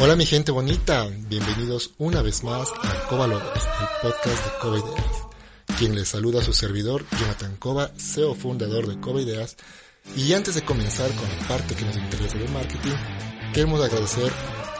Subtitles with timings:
[0.00, 4.78] Hola mi gente bonita, bienvenidos una vez más a Coba Logos, el podcast de Coba
[4.78, 5.26] Ideas.
[5.76, 9.56] Quien les saluda a su servidor, Jonathan Coba, CEO fundador de Coba Ideas.
[10.16, 12.94] Y antes de comenzar con la parte que nos interesa del marketing,
[13.52, 14.32] queremos agradecer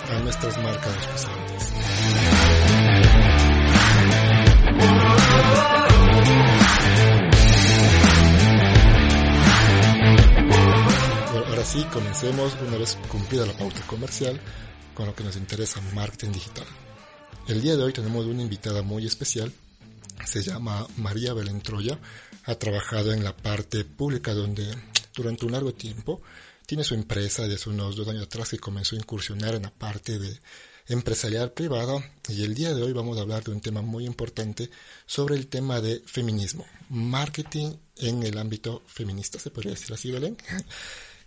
[0.09, 1.73] a nuestras marcas responsables.
[11.33, 14.41] Bueno, ahora sí, comencemos una vez cumplida la pauta comercial
[14.99, 16.67] con lo que nos interesa, marketing digital.
[17.47, 19.53] El día de hoy tenemos una invitada muy especial,
[20.27, 22.01] se llama María Belén Troya,
[22.47, 24.67] ha trabajado en la parte pública donde
[25.15, 26.21] durante un largo tiempo
[26.67, 30.19] tiene su empresa desde unos dos años atrás que comenzó a incursionar en la parte
[30.19, 30.37] de
[30.89, 34.69] empresarial privada y el día de hoy vamos a hablar de un tema muy importante
[35.07, 40.37] sobre el tema de feminismo, marketing en el ámbito feminista, se podría decir así, Belén.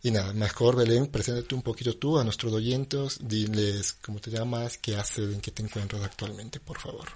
[0.03, 4.77] Y nada, mejor Belén, preséntate un poquito tú a nuestros oyentes, diles cómo te llamas,
[4.77, 7.07] qué haces, en qué te encuentras actualmente, por favor.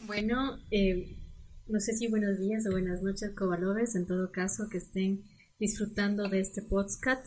[0.00, 1.16] Bueno, eh,
[1.68, 5.22] no sé si buenos días o buenas noches, Cobalobes, en todo caso que estén
[5.58, 7.24] disfrutando de este podcast.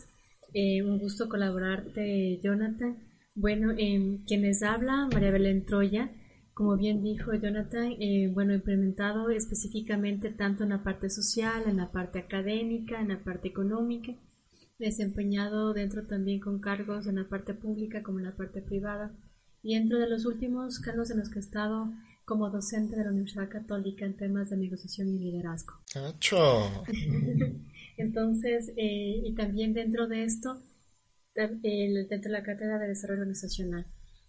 [0.54, 2.96] Eh, un gusto colaborarte, Jonathan.
[3.34, 6.10] Bueno, eh, quienes habla, María Belén Troya,
[6.56, 11.92] como bien dijo Jonathan, eh, bueno, implementado específicamente tanto en la parte social, en la
[11.92, 14.14] parte académica, en la parte económica,
[14.78, 19.14] desempeñado dentro también con cargos en la parte pública como en la parte privada,
[19.62, 21.92] y dentro de los últimos cargos en los que he estado
[22.24, 25.74] como docente de la Universidad Católica en temas de negociación y liderazgo.
[25.92, 26.86] ¡Cacho!
[27.98, 30.62] Entonces, eh, y también dentro de esto,
[31.34, 33.86] eh, dentro de la Cátedra de Desarrollo Organizacional.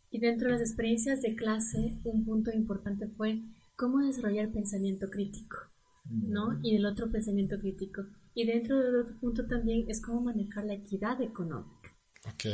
[0.09, 3.41] Y dentro de las experiencias de clase, un punto importante fue
[3.75, 5.57] cómo desarrollar pensamiento crítico,
[6.05, 6.59] ¿no?
[6.63, 8.03] Y el otro pensamiento crítico.
[8.33, 11.95] Y dentro del otro punto también es cómo manejar la equidad económica.
[12.25, 12.45] Ok.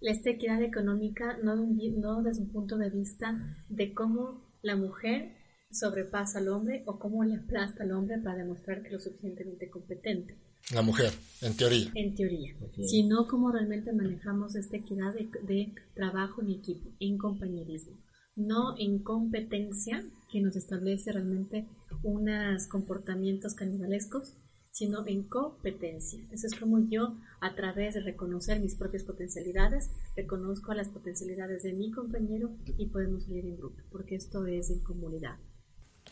[0.00, 5.36] Esta equidad económica no, no desde un punto de vista de cómo la mujer
[5.70, 9.70] sobrepasa al hombre o cómo le aplasta al hombre para demostrar que es lo suficientemente
[9.70, 10.36] competente.
[10.72, 11.90] La mujer, en teoría.
[11.94, 12.54] En teoría.
[12.86, 17.96] Sino cómo realmente manejamos esta equidad de, de, trabajo en equipo, en compañerismo.
[18.36, 21.66] No en competencia, que nos establece realmente
[22.02, 24.34] unos comportamientos canibalescos,
[24.70, 26.20] sino en competencia.
[26.30, 31.72] Eso es como yo, a través de reconocer mis propias potencialidades, reconozco las potencialidades de
[31.72, 35.36] mi compañero y podemos ir en grupo, porque esto es en comunidad.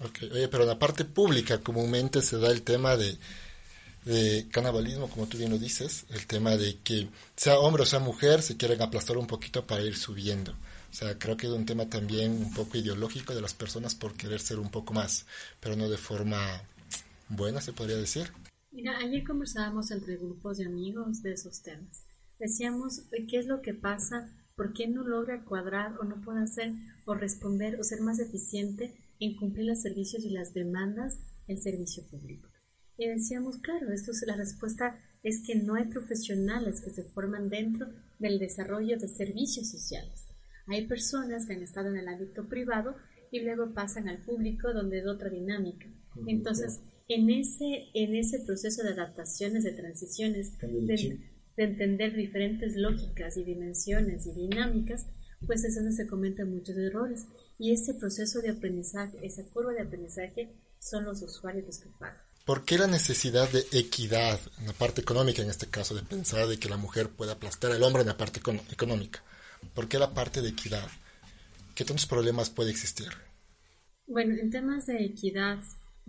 [0.00, 3.16] Ok, oye, pero en la parte pública comúnmente se da el tema de
[4.06, 7.98] de canibalismo, como tú bien lo dices, el tema de que sea hombre o sea
[7.98, 10.52] mujer, se quieren aplastar un poquito para ir subiendo.
[10.52, 14.14] O sea, creo que es un tema también un poco ideológico de las personas por
[14.14, 15.26] querer ser un poco más,
[15.60, 16.62] pero no de forma
[17.28, 18.32] buena, se podría decir.
[18.70, 22.04] Mira, ayer conversábamos entre grupos de amigos de esos temas.
[22.38, 24.30] Decíamos, ¿qué es lo que pasa?
[24.54, 26.72] ¿Por qué no logra cuadrar o no puede hacer
[27.06, 31.18] o responder o ser más eficiente en cumplir los servicios y las demandas
[31.48, 32.48] del servicio público?
[32.98, 37.48] Y decíamos, claro, esto es, la respuesta es que no hay profesionales que se forman
[37.48, 40.26] dentro del desarrollo de servicios sociales.
[40.68, 42.96] Hay personas que han estado en el ámbito privado
[43.30, 45.86] y luego pasan al público donde es otra dinámica.
[46.26, 51.20] Entonces, en ese, en ese proceso de adaptaciones, de transiciones, de,
[51.56, 55.06] de entender diferentes lógicas y dimensiones y dinámicas,
[55.46, 57.26] pues es donde se cometen muchos errores.
[57.58, 62.20] Y ese proceso de aprendizaje, esa curva de aprendizaje, son los usuarios los que pagan.
[62.46, 66.46] ¿Por qué la necesidad de equidad en la parte económica, en este caso, de pensar
[66.46, 68.38] de que la mujer pueda aplastar al hombre en la parte
[68.70, 69.24] económica?
[69.74, 70.86] ¿Por qué la parte de equidad?
[71.74, 73.08] ¿Qué tantos problemas puede existir?
[74.06, 75.58] Bueno, en temas de equidad,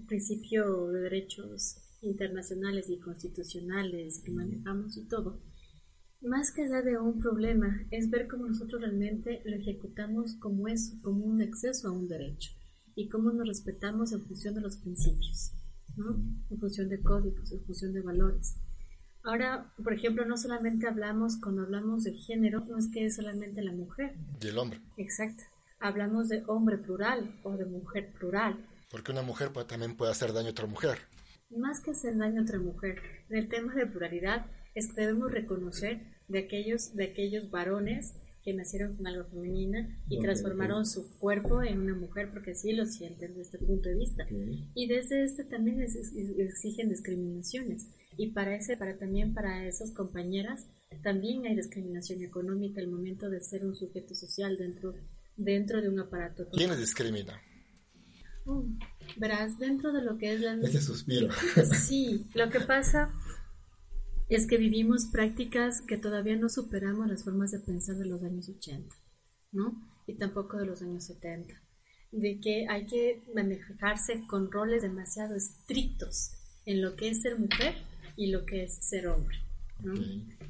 [0.07, 5.41] principio de derechos internacionales y constitucionales que manejamos y todo,
[6.21, 10.97] más que hablar de un problema, es ver cómo nosotros realmente lo ejecutamos como eso,
[11.01, 12.51] como un acceso a un derecho
[12.93, 15.53] y cómo nos respetamos en función de los principios.
[16.49, 18.55] En función de códigos, en función de valores.
[19.23, 23.61] Ahora, por ejemplo, no solamente hablamos, cuando hablamos de género, no es que es solamente
[23.61, 24.15] la mujer.
[24.41, 24.79] Y el hombre.
[24.95, 25.43] Exacto.
[25.79, 28.65] Hablamos de hombre plural o de mujer plural.
[28.89, 30.99] Porque una mujer también puede hacer daño a otra mujer.
[31.49, 34.45] Más que hacer daño a otra mujer, en el tema de pluralidad
[34.75, 38.13] es que debemos reconocer de aquellos, de aquellos varones
[38.47, 42.85] que nacieron con algo femenina y transformaron su cuerpo en una mujer porque así lo
[42.85, 44.25] sienten desde este punto de vista.
[44.73, 47.87] Y desde este también exigen discriminaciones.
[48.15, 50.65] Y para ese, para también para esas compañeras,
[51.03, 54.95] también hay discriminación económica al momento de ser un sujeto social dentro,
[55.35, 56.47] dentro de un aparato.
[56.53, 57.41] ¿Quién les discrimina?
[58.45, 58.79] Mm,
[59.17, 60.53] verás, dentro de lo que es la...
[60.53, 61.27] Ese suspiro.
[61.75, 63.11] Sí, lo que pasa
[64.29, 68.49] es que vivimos prácticas que todavía no superamos las formas de pensar de los años
[68.49, 68.95] 80,
[69.51, 69.81] ¿no?
[70.05, 71.53] Y tampoco de los años 70,
[72.11, 76.31] de que hay que manejarse con roles demasiado estrictos
[76.65, 77.75] en lo que es ser mujer
[78.17, 79.37] y lo que es ser hombre,
[79.81, 79.93] ¿no?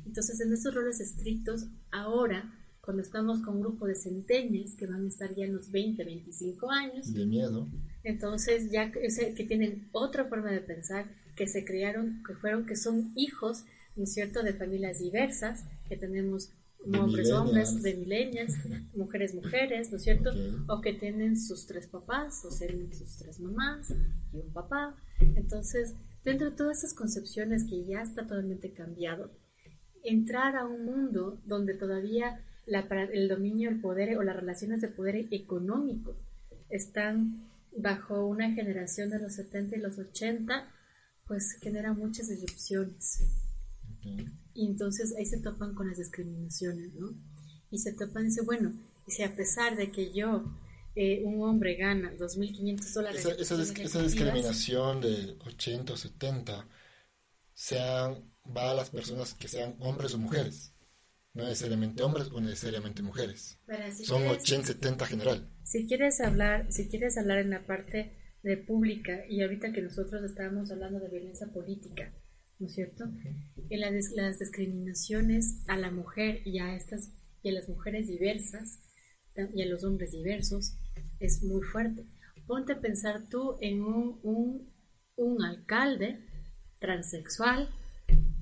[0.06, 5.06] Entonces, en esos roles estrictos, ahora, cuando estamos con un grupo de centenias que van
[5.06, 7.68] a estar ya en los 20, 25 años, de miedo,
[8.04, 11.06] entonces ya que tienen otra forma de pensar,
[11.38, 13.64] que se criaron, que fueron, que son hijos,
[13.96, 16.52] ¿no es cierto?, de familias diversas, que tenemos
[16.96, 18.54] hombres, hombres, de milenias,
[18.96, 20.32] mujeres, mujeres, ¿no es cierto?
[20.68, 23.94] O que tienen sus tres papás, o tienen sus tres mamás
[24.34, 24.96] y un papá.
[25.20, 25.96] Entonces,
[26.26, 29.32] dentro de todas esas concepciones que ya está totalmente cambiado,
[30.04, 32.80] entrar a un mundo donde todavía la,
[33.14, 36.18] el dominio, el poder o las relaciones de poder económico
[36.70, 40.74] están bajo una generación de los 70 y los 80
[41.28, 43.20] pues genera muchas disrupciones.
[44.54, 47.14] Y entonces ahí se topan con las discriminaciones, ¿no?
[47.70, 48.74] Y se topan y dicen, bueno,
[49.06, 50.46] y si a pesar de que yo,
[50.96, 53.26] eh, un hombre gana 2.500 dólares...
[53.26, 56.68] Esa, esa, discriminación de 80 o 70
[57.54, 60.74] sean, va a las personas que sean hombres o mujeres.
[61.34, 63.60] No necesariamente hombres o necesariamente mujeres.
[64.04, 65.50] Son 80-70 general.
[65.64, 70.24] Si quieres hablar, si quieres hablar en la parte de pública y ahorita que nosotros
[70.24, 72.14] estábamos hablando de violencia política,
[72.60, 73.06] ¿no es cierto?
[73.70, 77.12] En las, discriminaciones a la mujer y a estas
[77.44, 78.80] y a las mujeres diversas
[79.54, 80.76] y a los hombres diversos
[81.20, 82.06] es muy fuerte.
[82.46, 84.74] Ponte a pensar tú en un, un,
[85.16, 86.20] un alcalde
[86.80, 87.70] transexual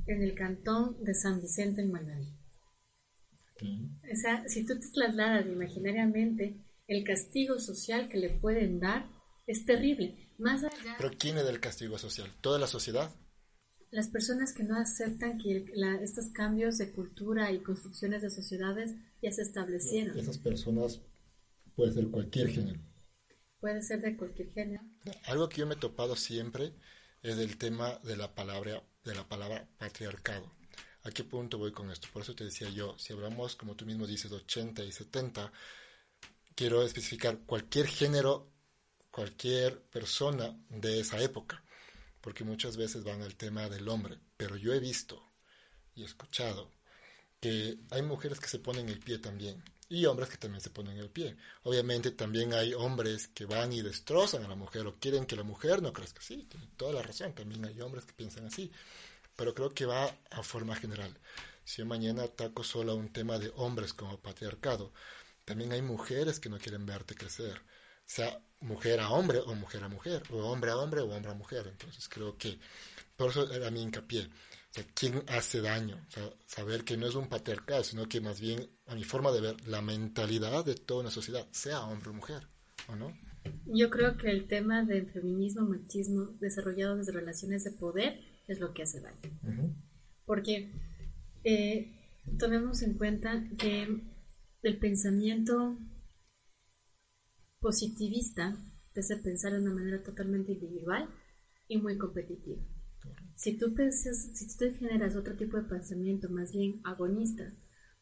[0.06, 2.38] en el cantón de San Vicente en Manaví.
[3.62, 6.58] O sea, si tú te trasladas imaginariamente
[6.88, 9.08] el castigo social que le pueden dar
[9.48, 10.30] es terrible.
[10.38, 10.96] Más allá.
[10.98, 12.32] Pero ¿quién es el castigo social?
[12.42, 13.10] ¿Toda la sociedad?
[13.92, 15.66] Las personas que no aceptan que
[16.02, 20.18] estos cambios de cultura y construcciones de sociedades ya se establecieron.
[20.18, 21.00] Esas personas
[21.76, 22.82] puede ser cualquier género.
[23.60, 24.84] Puede ser de cualquier género.
[25.28, 26.74] Algo que yo me he topado siempre
[27.22, 30.52] es el tema de la palabra, de la palabra patriarcado.
[31.04, 32.08] ¿A qué punto voy con esto?
[32.12, 35.52] Por eso te decía yo, si hablamos, como tú mismo dices, de 80 y 70,
[36.56, 38.55] quiero especificar cualquier género
[39.16, 41.64] cualquier persona de esa época,
[42.20, 45.32] porque muchas veces van al tema del hombre, pero yo he visto
[45.96, 46.70] y escuchado
[47.40, 50.98] que hay mujeres que se ponen el pie también y hombres que también se ponen
[50.98, 51.38] el pie.
[51.64, 55.44] Obviamente también hay hombres que van y destrozan a la mujer o quieren que la
[55.44, 56.20] mujer no crezca.
[56.22, 58.70] Sí, tiene toda la razón, también hay hombres que piensan así,
[59.38, 61.18] pero creo que va a forma general.
[61.64, 64.92] Si mañana ataco solo a un tema de hombres como patriarcado,
[65.46, 67.62] también hay mujeres que no quieren verte crecer
[68.06, 71.36] sea mujer a hombre o mujer a mujer, o hombre a hombre o hombre a
[71.36, 71.68] mujer.
[71.68, 72.60] Entonces creo que
[73.16, 74.30] por eso era mi hincapié.
[74.78, 75.98] O ¿quién hace daño?
[76.46, 79.68] saber que no es un patriarcado, sino que más bien, a mi forma de ver,
[79.68, 82.48] la mentalidad de toda una sociedad, sea hombre o mujer,
[82.90, 83.18] ¿o no?
[83.66, 88.74] Yo creo que el tema del feminismo, machismo desarrollado desde relaciones de poder es lo
[88.74, 89.74] que hace daño.
[90.26, 90.72] Porque
[91.44, 91.94] eh,
[92.38, 94.02] tomemos en cuenta que
[94.64, 95.78] el pensamiento
[97.66, 98.56] positivista
[98.94, 101.10] te hace pensar de una manera totalmente individual
[101.68, 102.62] y muy competitiva.
[103.36, 107.52] Si tú, piensas, si tú generas otro tipo de pensamiento más bien agonista,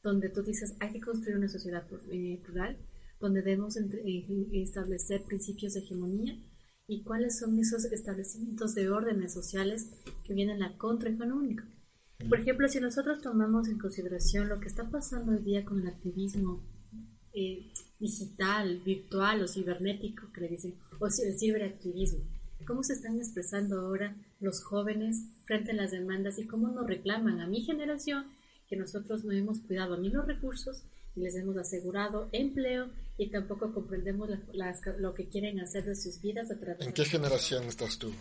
[0.03, 2.77] donde tú dices hay que construir una sociedad eh, plural,
[3.21, 6.37] donde debemos eh, establecer principios de hegemonía
[6.85, 9.91] y cuáles son esos establecimientos de órdenes sociales
[10.25, 11.63] que vienen a la contraeconómico.
[12.27, 15.87] Por ejemplo, si nosotros tomamos en consideración lo que está pasando hoy día con el
[15.87, 16.67] activismo
[17.33, 17.71] eh,
[18.03, 22.19] digital, virtual o cibernético, que le dicen, o el ciberactivismo.
[22.67, 27.39] ¿Cómo se están expresando ahora los jóvenes frente a las demandas y cómo nos reclaman
[27.39, 28.25] a mi generación
[28.67, 30.83] que nosotros no hemos cuidado ni los recursos
[31.15, 34.29] ni les hemos asegurado empleo y tampoco comprendemos
[34.97, 38.11] lo que quieren hacer de sus vidas a través ¿En qué generación estás tú?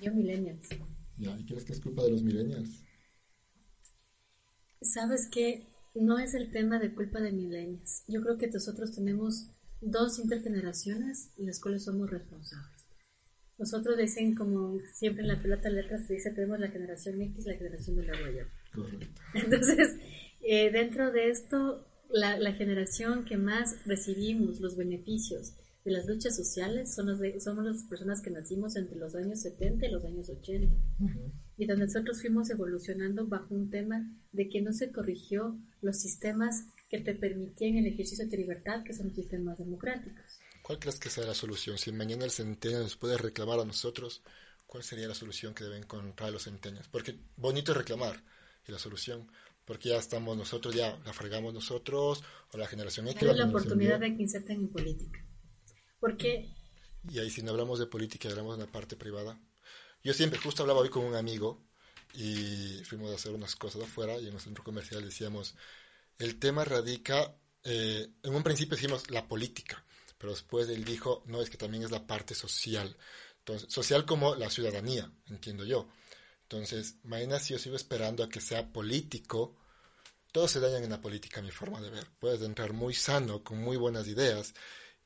[0.00, 0.68] Yo millennials.
[1.18, 2.84] ¿y crees que es culpa de los millennials?
[4.82, 5.66] ¿Sabes qué?
[6.00, 8.02] No es el tema de culpa de milenios.
[8.06, 9.50] Yo creo que nosotros tenemos
[9.80, 12.86] dos intergeneraciones en las cuales somos responsables.
[13.58, 17.46] Nosotros dicen, como siempre en la pelota de letras se dice, tenemos la generación X,
[17.46, 18.46] la generación de la huella.
[19.34, 19.96] Entonces,
[20.42, 26.36] eh, dentro de esto, la, la generación que más recibimos los beneficios de las luchas
[26.36, 30.28] sociales son los somos las personas que nacimos entre los años 70 y los años
[30.28, 30.74] 80.
[31.56, 36.66] Y donde nosotros fuimos evolucionando bajo un tema de que no se corrigió los sistemas
[36.88, 40.24] que te permitían el ejercicio de libertad, que son sistemas democráticos.
[40.62, 41.78] ¿Cuál crees que sea la solución?
[41.78, 44.22] Si mañana el centenio nos puede reclamar a nosotros,
[44.66, 46.88] ¿cuál sería la solución que deben encontrar los centenios?
[46.88, 48.22] Porque bonito es reclamar,
[48.66, 49.30] y la solución,
[49.64, 52.22] porque ya estamos nosotros, ya la fregamos nosotros,
[52.52, 53.22] o la generación X.
[53.22, 55.24] la oportunidad de que inserten en política.
[56.00, 56.52] Porque...
[57.08, 59.38] Y ahí si no hablamos de política, hablamos de una parte privada.
[60.06, 61.64] Yo siempre, justo hablaba hoy con un amigo,
[62.14, 65.56] y fuimos a hacer unas cosas afuera, y en un centro comercial decíamos,
[66.20, 67.34] el tema radica,
[67.64, 69.84] eh, en un principio decimos la política,
[70.16, 72.96] pero después él dijo, no, es que también es la parte social.
[73.40, 75.88] Entonces, social como la ciudadanía, entiendo yo.
[76.42, 79.56] Entonces, mañana si yo sigo esperando a que sea político,
[80.30, 82.06] todos se dañan en la política, mi forma de ver.
[82.20, 84.54] Puedes entrar muy sano, con muy buenas ideas,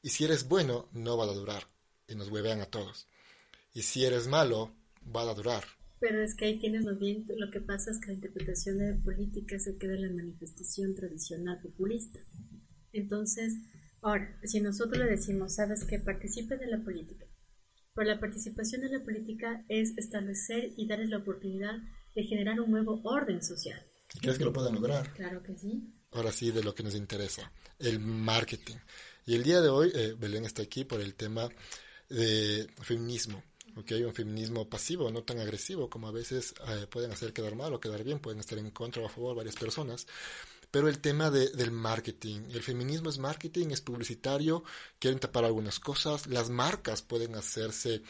[0.03, 1.67] y si eres bueno, no va a durar,
[2.07, 3.07] y nos huevean a todos.
[3.73, 5.65] Y si eres malo, va a durar.
[6.01, 8.95] Pero es que ahí tienes lo bien, lo que pasa es que la interpretación de
[8.95, 12.21] política se queda en la manifestación tradicional populista.
[12.93, 13.55] Entonces,
[14.01, 17.27] ahora, si nosotros le decimos, sabes que participe de la política,
[17.95, 21.77] pero la participación de la política es establecer y darles la oportunidad
[22.15, 23.85] de generar un nuevo orden social.
[24.21, 25.13] ¿Crees que lo pueden lograr?
[25.15, 25.95] Claro que sí.
[26.13, 28.77] Ahora sí, de lo que nos interesa, el marketing.
[29.27, 31.49] Y el día de hoy, eh, Belén está aquí por el tema
[32.09, 33.43] de feminismo.
[33.77, 37.73] Okay, un feminismo pasivo, no tan agresivo como a veces eh, pueden hacer quedar mal
[37.73, 40.07] o quedar bien, pueden estar en contra o a favor varias personas.
[40.71, 44.63] Pero el tema de, del marketing, el feminismo es marketing, es publicitario,
[44.99, 48.03] quieren tapar algunas cosas, las marcas pueden hacerse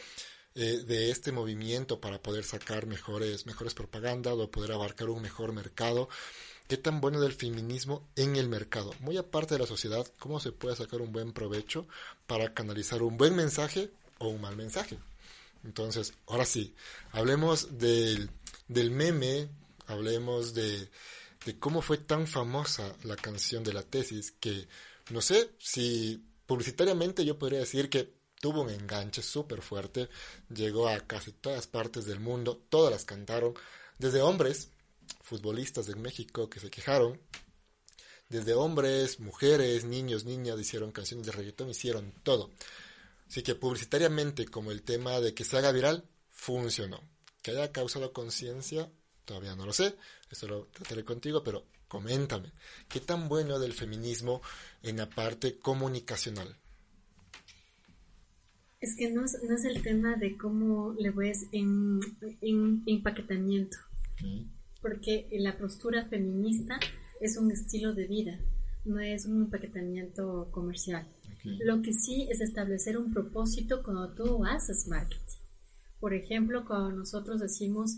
[0.53, 5.53] eh, de este movimiento para poder sacar mejores, mejores propagandas o poder abarcar un mejor
[5.53, 6.09] mercado.
[6.67, 8.93] ¿Qué tan bueno del feminismo en el mercado?
[8.99, 11.87] Muy aparte de la sociedad, ¿cómo se puede sacar un buen provecho
[12.27, 14.97] para canalizar un buen mensaje o un mal mensaje?
[15.63, 16.75] Entonces, ahora sí,
[17.11, 18.29] hablemos del,
[18.67, 19.49] del meme,
[19.87, 20.89] hablemos de,
[21.45, 24.67] de cómo fue tan famosa la canción de la tesis que
[25.09, 30.09] no sé si publicitariamente yo podría decir que tuvo un enganche súper fuerte,
[30.49, 33.53] llegó a casi todas partes del mundo, todas las cantaron,
[33.99, 34.69] desde hombres,
[35.21, 37.21] futbolistas de México que se quejaron,
[38.29, 42.49] desde hombres, mujeres, niños, niñas hicieron canciones de reggaetón, hicieron todo.
[43.31, 46.99] Así que publicitariamente como el tema de que se haga viral, funcionó.
[47.41, 48.91] Que haya causado conciencia,
[49.23, 49.95] todavía no lo sé,
[50.29, 52.51] eso lo trataré contigo, pero coméntame,
[52.89, 54.41] ¿qué tan bueno del feminismo
[54.83, 56.57] en la parte comunicacional?
[58.81, 62.01] Es que no es, no es el tema de cómo le ves en,
[62.41, 63.77] en empaquetamiento,
[64.81, 66.81] porque la postura feminista
[67.21, 68.37] es un estilo de vida,
[68.83, 71.07] no es un empaquetamiento comercial.
[71.43, 75.19] Lo que sí es establecer un propósito cuando tú haces marketing.
[75.99, 77.97] Por ejemplo, cuando nosotros decimos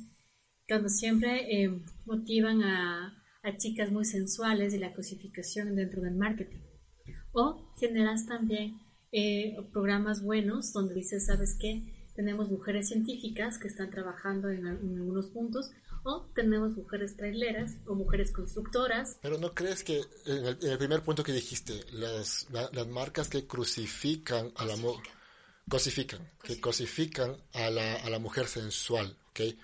[0.67, 3.19] cuando siempre eh, motivan a,
[3.57, 6.61] chicas muy sensuales y la cosificación dentro del marketing.
[7.33, 8.79] O generas también
[9.11, 12.02] eh, programas buenos donde dices, ¿sabes qué?
[12.15, 15.71] Tenemos mujeres científicas que están trabajando en, algunos puntos
[16.03, 19.17] o tenemos mujeres traileras o mujeres constructoras.
[19.21, 24.51] Pero ¿no crees que en el, primer punto que dijiste, las, las marcas que crucifican
[24.55, 25.03] a la mujer,
[25.67, 29.17] cosifican, que cosifican a la, a la mujer sensual,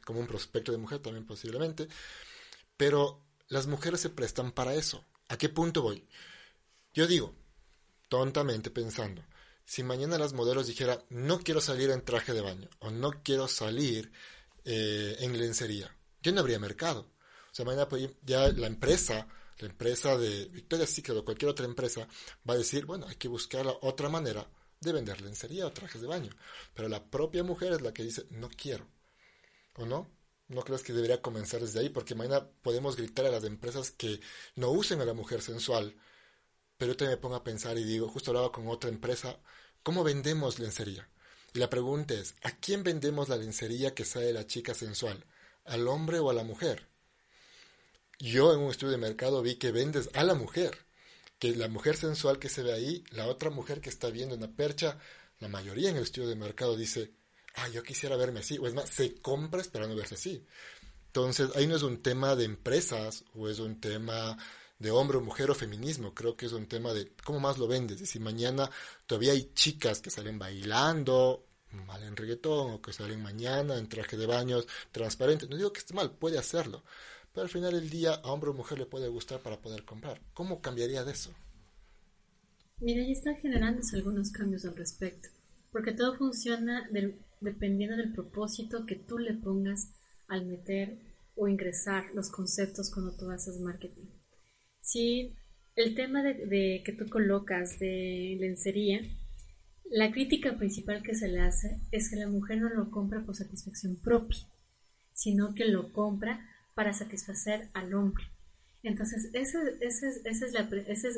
[0.05, 1.87] como un prospecto de mujer también posiblemente.
[2.77, 5.03] Pero las mujeres se prestan para eso.
[5.27, 6.07] ¿A qué punto voy?
[6.93, 7.35] Yo digo,
[8.07, 9.23] tontamente pensando,
[9.69, 13.47] si mañana las modelos dijeran, no quiero salir en traje de baño o no quiero
[13.47, 14.11] salir
[14.65, 17.01] eh, en lencería, ya no habría mercado.
[17.51, 17.87] O sea, mañana
[18.23, 19.27] ya la empresa,
[19.59, 22.07] la empresa de Victoria's Secret o cualquier otra empresa
[22.49, 24.49] va a decir, bueno, hay que buscar otra manera
[24.79, 26.31] de vender lencería o trajes de baño.
[26.73, 28.87] Pero la propia mujer es la que dice, no quiero.
[29.75, 30.09] ¿O no?
[30.47, 31.89] ¿No crees que debería comenzar desde ahí?
[31.89, 34.19] Porque mañana podemos gritar a las empresas que
[34.55, 35.95] no usen a la mujer sensual.
[36.79, 39.37] Pero yo también me pongo a pensar y digo, justo hablaba con otra empresa,
[39.83, 41.07] ¿cómo vendemos lencería?
[41.53, 45.25] Y la pregunta es, ¿a quién vendemos la lencería que sale la chica sensual?
[45.65, 46.87] ¿Al hombre o a la mujer?
[48.19, 50.77] Yo en un estudio de mercado vi que vendes a la mujer,
[51.39, 54.51] que la mujer sensual que se ve ahí, la otra mujer que está viendo una
[54.51, 54.99] percha,
[55.39, 57.13] la mayoría en el estudio de mercado dice,
[57.55, 60.45] ah, yo quisiera verme así, o es más, se compra esperando verse así.
[61.07, 64.37] Entonces, ahí no es un tema de empresas, o es un tema
[64.79, 67.67] de hombre o mujer o feminismo, creo que es un tema de cómo más lo
[67.67, 67.99] vendes.
[68.09, 68.69] Si mañana
[69.05, 71.45] todavía hay chicas que salen bailando
[71.85, 75.79] mal en reggaetón, o que salen mañana en traje de baños transparente, no digo que
[75.79, 76.83] esté mal, puede hacerlo,
[77.33, 80.21] pero al final del día a hombre o mujer le puede gustar para poder comprar.
[80.33, 81.31] ¿Cómo cambiaría de eso?
[82.79, 85.29] Mira, ya están generándose algunos cambios al respecto,
[85.71, 86.89] porque todo funciona
[87.41, 89.89] dependiendo del propósito que tú le pongas
[90.27, 90.97] al meter
[91.35, 94.18] o ingresar los conceptos cuando tú haces marketing.
[94.89, 95.35] Si
[95.75, 99.01] el tema de, que tú colocas de lencería,
[99.91, 103.35] la crítica principal que se le hace es que la mujer no lo compra por
[103.35, 104.39] satisfacción propia,
[105.13, 106.43] sino que lo compra
[106.73, 108.23] para satisfacer al hombre.
[108.81, 111.17] Entonces, esa, esa, esa es, la, esa, es,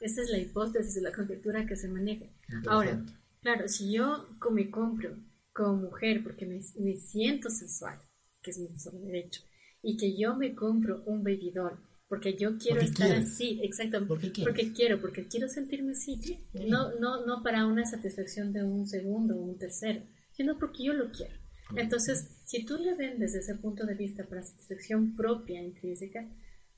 [0.00, 2.26] esa es la hipótesis de la conjetura que se maneja.
[2.66, 3.06] Ahora,
[3.40, 5.16] claro, si yo me compro
[5.52, 8.00] como mujer porque me, me siento sensual,
[8.42, 9.42] que es mi solo derecho,
[9.80, 15.00] y que yo me compro un bebidor porque yo quiero estar así, exacto, porque quiero,
[15.00, 19.56] porque quiero sentirme así, no, no, no para una satisfacción de un segundo o un
[19.56, 20.02] tercero,
[20.32, 21.32] sino porque yo lo quiero.
[21.76, 26.28] Entonces, si tú le vendes desde ese punto de vista para satisfacción propia, intrínseca,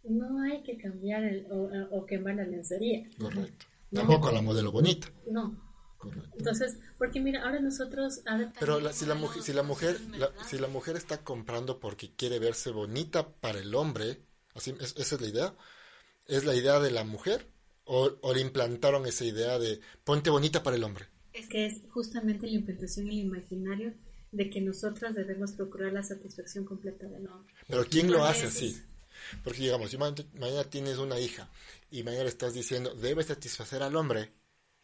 [0.04, 3.08] no hay que cambiar el, o, quemar la lencería.
[3.18, 3.64] Correcto.
[3.90, 5.10] Tampoco la modelo bonita.
[5.30, 5.58] No.
[5.96, 6.28] Correcto.
[6.36, 8.20] Entonces, porque mira, ahora nosotros...
[8.60, 9.96] Pero si la mujer, si la mujer,
[10.46, 14.18] si la mujer está comprando porque quiere verse bonita para el hombre,
[14.54, 15.54] así, esa es la idea,
[16.26, 17.46] es la idea de la mujer
[17.84, 21.06] o, o le implantaron esa idea de ponte bonita para el hombre.
[21.32, 23.94] Es que es justamente la implantación en el imaginario
[24.32, 27.54] de que nosotras debemos procurar la satisfacción completa del hombre.
[27.68, 28.82] Pero ¿quién lo hace así?
[29.44, 31.48] Porque digamos, si mañana tienes una hija
[31.90, 34.32] y mañana estás diciendo, debe satisfacer al hombre,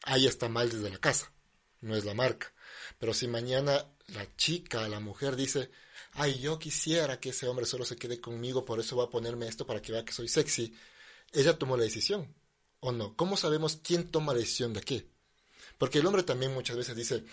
[0.05, 1.33] ahí está mal desde la casa,
[1.81, 2.53] no es la marca.
[2.99, 5.71] Pero si mañana la chica, la mujer dice,
[6.13, 9.47] ay, yo quisiera que ese hombre solo se quede conmigo, por eso va a ponerme
[9.47, 10.75] esto para que vea que soy sexy,
[11.33, 12.35] ella tomó la decisión,
[12.81, 13.17] ¿o no?
[13.17, 15.11] ¿Cómo sabemos quién toma la decisión de qué?
[15.79, 17.25] Porque el hombre también muchas veces dice,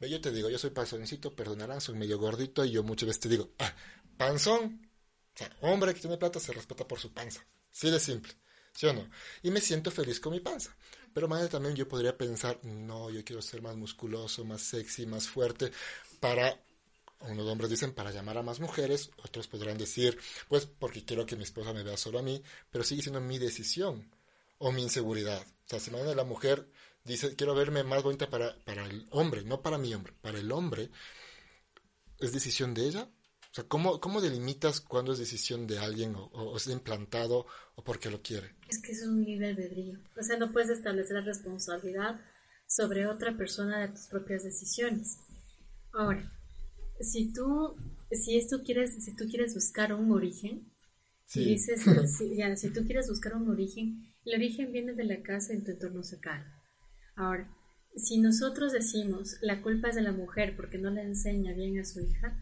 [0.00, 3.28] yo te digo, yo soy panzoncito, perdonarán, soy medio gordito, y yo muchas veces te
[3.28, 3.74] digo, ah,
[4.16, 4.88] panzón,
[5.38, 7.44] sea, hombre que tiene plata se respeta por su panza.
[7.70, 8.32] Sí de simple.
[8.72, 9.08] ¿Sí o no?
[9.42, 10.74] Y me siento feliz con mi panza.
[11.14, 15.28] Pero mañana también yo podría pensar, no, yo quiero ser más musculoso, más sexy, más
[15.28, 15.72] fuerte,
[16.20, 16.60] para,
[17.20, 21.36] unos hombres dicen, para llamar a más mujeres, otros podrán decir, pues porque quiero que
[21.36, 24.10] mi esposa me vea solo a mí, pero sigue siendo mi decisión
[24.58, 25.42] o mi inseguridad.
[25.42, 26.68] O sea, si mañana la mujer
[27.04, 30.50] dice, quiero verme más bonita para, para el hombre, no para mi hombre, para el
[30.52, 30.90] hombre,
[32.18, 33.08] ¿es decisión de ella?
[33.50, 38.10] O sea, ¿cómo, cómo delimitas cuándo es decisión de alguien o, es implantado o porque
[38.10, 38.54] lo quiere?
[38.68, 39.98] Es que es un libre albedrío.
[40.16, 42.20] O sea, no puedes establecer responsabilidad
[42.66, 45.16] sobre otra persona de tus propias decisiones.
[45.94, 46.37] Ahora,
[47.00, 47.76] si tú,
[48.10, 50.72] si esto quieres, si tú quieres buscar un origen,
[51.24, 51.82] si dices,
[52.18, 55.64] si, ya, si tú quieres buscar un origen, el origen viene de la casa en
[55.64, 56.44] tu entorno cercano.
[57.16, 57.54] Ahora,
[57.96, 61.84] si nosotros decimos la culpa es de la mujer porque no le enseña bien a
[61.84, 62.38] su hija,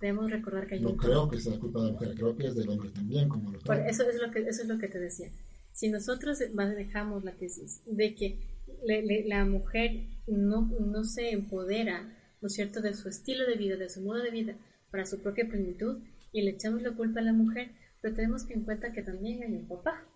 [0.00, 2.54] debemos recordar que hay no creo que sea culpa de la mujer, creo que es
[2.54, 5.30] del hombre también, como lo eso es lo que Eso es lo que te decía.
[5.72, 8.38] Si nosotros manejamos la tesis de que
[9.26, 13.88] la mujer no, no se empodera, ¿no es cierto?, de su estilo de vida, de
[13.88, 14.56] su modo de vida,
[14.90, 18.54] para su propia plenitud, y le echamos la culpa a la mujer, pero tenemos que
[18.54, 20.06] en cuenta que también hay un papá.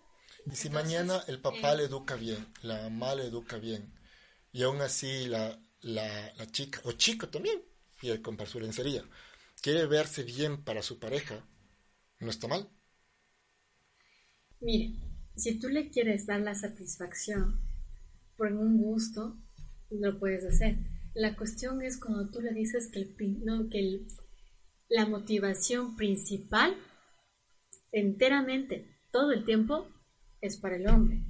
[0.45, 3.93] Y si mañana el papá eh, le educa bien, la mamá le educa bien,
[4.51, 7.61] y aún así la, la, la chica, o chico también,
[7.99, 9.03] quiere comprar su lencería,
[9.61, 11.45] quiere verse bien para su pareja,
[12.19, 12.69] no está mal.
[14.61, 14.93] Mire,
[15.35, 17.59] si tú le quieres dar la satisfacción
[18.37, 19.35] por un gusto,
[19.89, 20.77] lo puedes hacer.
[21.15, 24.05] La cuestión es cuando tú le dices que, que
[24.89, 26.75] la motivación principal,
[27.93, 29.87] enteramente, todo el tiempo,
[30.41, 31.23] es para el hombre.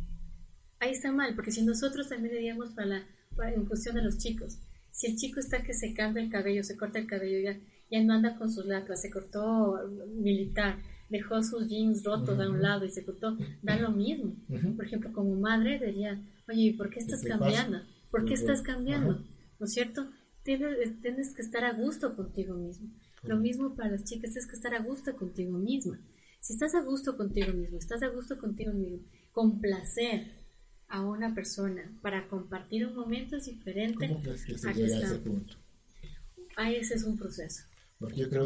[0.79, 3.07] Ahí está mal, porque si nosotros también diríamos para la,
[3.53, 4.57] en función de los chicos,
[4.89, 7.59] si el chico está que se cambia el cabello, se corta el cabello ya,
[7.91, 9.77] ya no anda con sus lacras, se cortó
[10.15, 14.35] militar, dejó sus jeans rotos a un lado y se cortó, da lo mismo.
[14.75, 17.81] Por ejemplo, como madre diría, oye, ¿por qué estás cambiando?
[18.09, 19.23] ¿Por qué estás cambiando?
[19.59, 20.09] ¿No es cierto?
[20.43, 22.89] Tienes, tienes, que estar a gusto contigo mismo.
[23.23, 25.99] Lo mismo para las chicas, tienes que estar a gusto contigo misma.
[26.39, 28.99] Si estás a gusto contigo mismo, estás a gusto contigo mismo,
[29.31, 30.27] complacer
[30.87, 34.05] a una persona para compartir un momento diferente,
[34.67, 35.19] aquí está.
[36.57, 37.63] Ahí ese es un proceso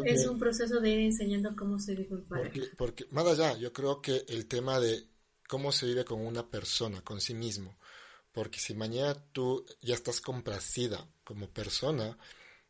[0.04, 2.50] es un proceso de ir enseñando cómo se vive con pareja.
[2.52, 5.04] Porque, porque, más allá, yo creo que el tema de
[5.48, 7.76] cómo se vive con una persona, con sí mismo,
[8.32, 12.16] porque si mañana tú ya estás complacida como persona,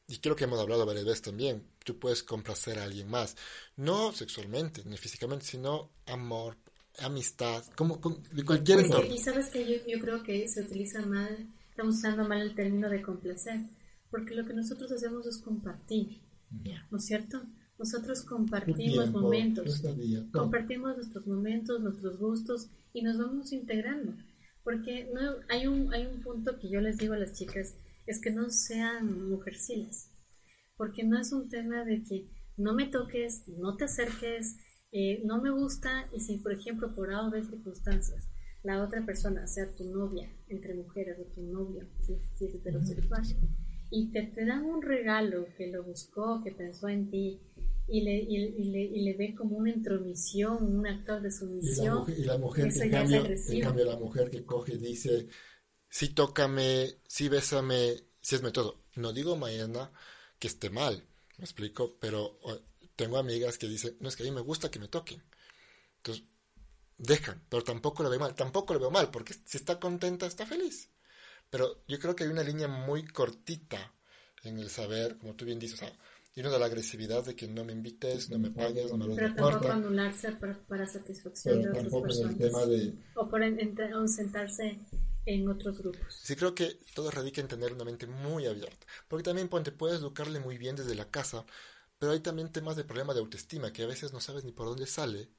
[0.06, 3.36] y creo que hemos hablado varias veces también, tú puedes complacer a alguien más,
[3.76, 6.56] no sexualmente ni físicamente, sino amor,
[6.98, 7.96] amistad, como,
[8.32, 9.14] de cualquier pues entorno.
[9.14, 12.88] Y sabes que yo, yo creo que se utiliza mal, estamos usando mal el término
[12.88, 13.60] de complacer,
[14.10, 16.20] porque lo que nosotros hacemos es compartir.
[16.90, 17.42] ¿no es cierto?
[17.78, 19.82] Nosotros compartimos momentos,
[20.32, 24.12] compartimos nuestros momentos, nuestros gustos y nos vamos integrando.
[24.64, 28.20] Porque no, hay, un, hay un punto que yo les digo a las chicas, es
[28.20, 30.10] que no sean mujercilas.
[30.76, 34.56] Porque no es un tema de que no me toques, no te acerques,
[34.92, 38.28] eh, no me gusta y si por ejemplo por A o B circunstancias
[38.62, 43.22] la otra persona, sea tu novia, entre mujeres o tu novio, si, si es heterosexual,
[43.90, 47.40] y te, te dan un regalo que lo buscó, que pensó en ti,
[47.90, 51.85] y le, y, le, y le ve como una intromisión, un acto de sumisión.
[51.87, 53.22] Y la mujer, y la mujer que cambia,
[53.62, 55.29] cambio, la mujer que coge y dice,
[55.88, 58.85] sí tócame, sí bésame, sí esme todo.
[58.94, 59.90] No digo mañana
[60.38, 61.05] que esté mal,
[61.38, 62.38] me explico, pero
[62.96, 65.22] tengo amigas que dicen, no es que a mí me gusta que me toquen.
[65.96, 66.24] Entonces,
[66.96, 70.46] dejan, pero tampoco lo veo mal, tampoco lo veo mal, porque si está contenta, está
[70.46, 70.90] feliz.
[71.50, 73.94] Pero yo creo que hay una línea muy cortita
[74.44, 75.98] en el saber, como tú bien dices, o sea,
[76.34, 79.06] y no de la agresividad de que no me invites, no me pagues, no me
[79.08, 82.38] lo Pero tampoco anularse para, para satisfacción de otras personas.
[82.38, 82.94] tema de...
[83.14, 83.42] O por
[84.08, 84.78] sentarse
[85.26, 86.14] en otros grupos.
[86.22, 88.86] Sí, creo que todo radica en tener una mente muy abierta.
[89.08, 91.44] Porque también te puedes educarle muy bien desde la casa,
[91.98, 94.66] pero hay también temas de problema de autoestima que a veces no sabes ni por
[94.66, 95.30] dónde sale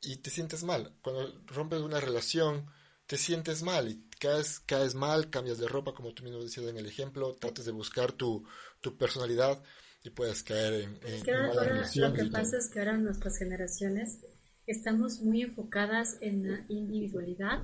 [0.00, 0.94] y te sientes mal.
[1.00, 2.66] Cuando rompes una relación,
[3.06, 6.76] te sientes mal y caes, caes mal, cambias de ropa, como tú mismo decías en
[6.76, 8.44] el ejemplo, trates de buscar tu,
[8.80, 9.62] tu personalidad
[10.02, 14.18] y puedes caer en, en, ahora, Lo que pasa es que ahora nuestras generaciones
[14.66, 17.62] estamos muy enfocadas en la individualidad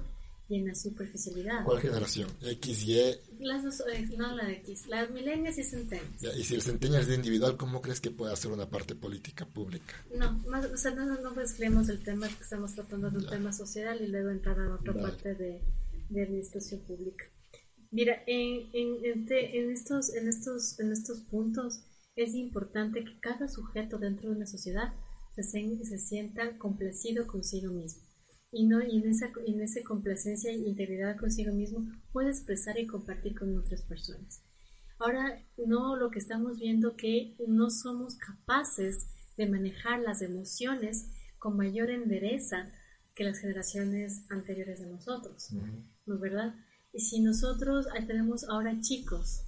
[0.49, 1.65] y en la superficialidad.
[1.65, 2.29] ¿Cuál generación?
[2.43, 3.01] X, Y.
[3.41, 6.37] Las dos, eh, no la de X, las milenias y centenias.
[6.37, 9.47] y si el centennial es de individual, ¿cómo crees que puede hacer una parte política
[9.47, 9.95] pública?
[10.15, 13.53] No, más, o sea, no, no mezclemos el tema que estamos tratando de un tema
[13.53, 15.63] social y luego entrar a otra parte de,
[16.11, 17.25] de, administración pública.
[17.91, 21.81] Mira, en, en, en, estos, en, estos, en estos puntos
[22.17, 24.95] es importante que cada sujeto dentro de una sociedad
[25.33, 28.05] se, se sienta complacido consigo mismo
[28.55, 32.87] y, no, y en, esa, en esa complacencia e integridad consigo mismo puede expresar y
[32.87, 34.45] compartir con otras personas.
[35.01, 41.57] Ahora, no lo que estamos viendo que no somos capaces de manejar las emociones con
[41.57, 42.71] mayor endereza
[43.17, 45.53] que las generaciones anteriores de nosotros,
[46.07, 46.55] ¿no es verdad?
[46.93, 49.43] Y si nosotros tenemos ahora chicos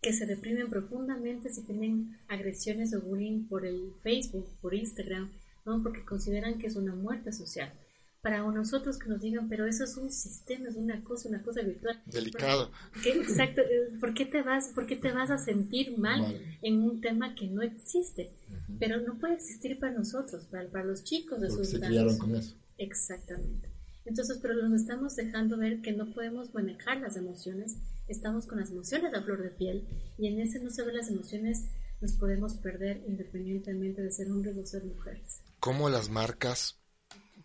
[0.00, 5.30] que se deprimen profundamente si tienen agresiones o bullying por el Facebook, por Instagram,
[5.66, 5.82] ¿no?
[5.82, 7.72] porque consideran que es una muerte social
[8.20, 11.62] para nosotros que nos digan, pero eso es un sistema, es una cosa, una cosa
[11.62, 12.02] virtual.
[12.06, 12.70] Delicado.
[13.04, 17.00] exacto, eh, ¿por qué, te vas, ¿por qué te vas a sentir mal en un
[17.00, 18.32] tema que no existe?
[18.78, 22.34] Pero no puede existir para nosotros, para, para los chicos de sus se criaron con
[22.34, 22.56] eso.
[22.76, 23.68] Exactamente.
[24.04, 27.76] Entonces, pero nos estamos dejando ver que no podemos manejar las emociones,
[28.08, 31.08] estamos con las emociones a flor de piel y en ese no se ven las
[31.08, 31.64] emociones,
[32.00, 35.42] nos podemos perder independientemente de ser hombres o ser mujeres.
[35.60, 36.78] ¿Cómo las marcas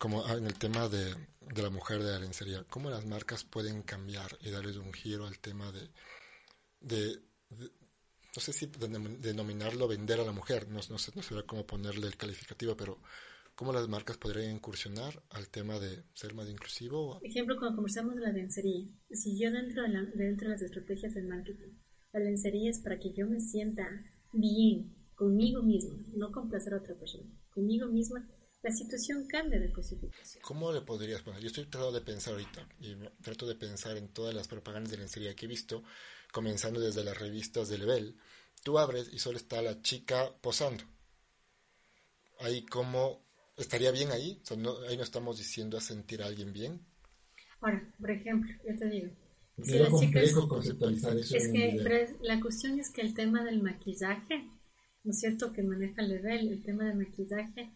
[0.03, 1.15] como en el tema de,
[1.55, 5.39] la mujer de la lencería, ¿cómo las marcas pueden cambiar y darles un giro al
[5.39, 5.89] tema de,
[6.81, 7.21] de,
[8.35, 12.07] no sé si denominarlo vender a la mujer, no, no, sé, no sé cómo ponerle
[12.07, 12.99] el calificativo, pero
[13.55, 17.19] ¿cómo las marcas podrían incursionar al tema de ser más inclusivo?
[17.19, 20.61] Por ejemplo, cuando conversamos de la lencería, si yo dentro de, la, dentro de las
[20.61, 21.73] estrategias del marketing,
[22.11, 23.87] la lencería es para que yo me sienta
[24.31, 28.27] bien conmigo misma, no complacer a otra persona, conmigo misma
[28.63, 30.41] la situación cambia de cosificación.
[30.41, 31.41] ¿Cómo le podrías poner?
[31.41, 34.97] Yo estoy tratando de pensar ahorita y trato de pensar en todas las propagandas de
[34.99, 35.83] lencería que he visto,
[36.31, 38.17] comenzando desde las revistas de Level.
[38.63, 40.85] Tú abres y solo está la chica posando.
[42.39, 43.25] Ahí como
[43.57, 44.41] estaría bien ahí,
[44.89, 46.81] ahí no estamos diciendo a sentir a alguien bien.
[47.61, 49.09] Ahora, por ejemplo, yo te digo,
[49.61, 54.49] si chicas, conceptualizar eso es que la cuestión es que el tema del maquillaje,
[55.03, 55.53] ¿no es cierto?
[55.53, 57.71] Que maneja Level, el tema del maquillaje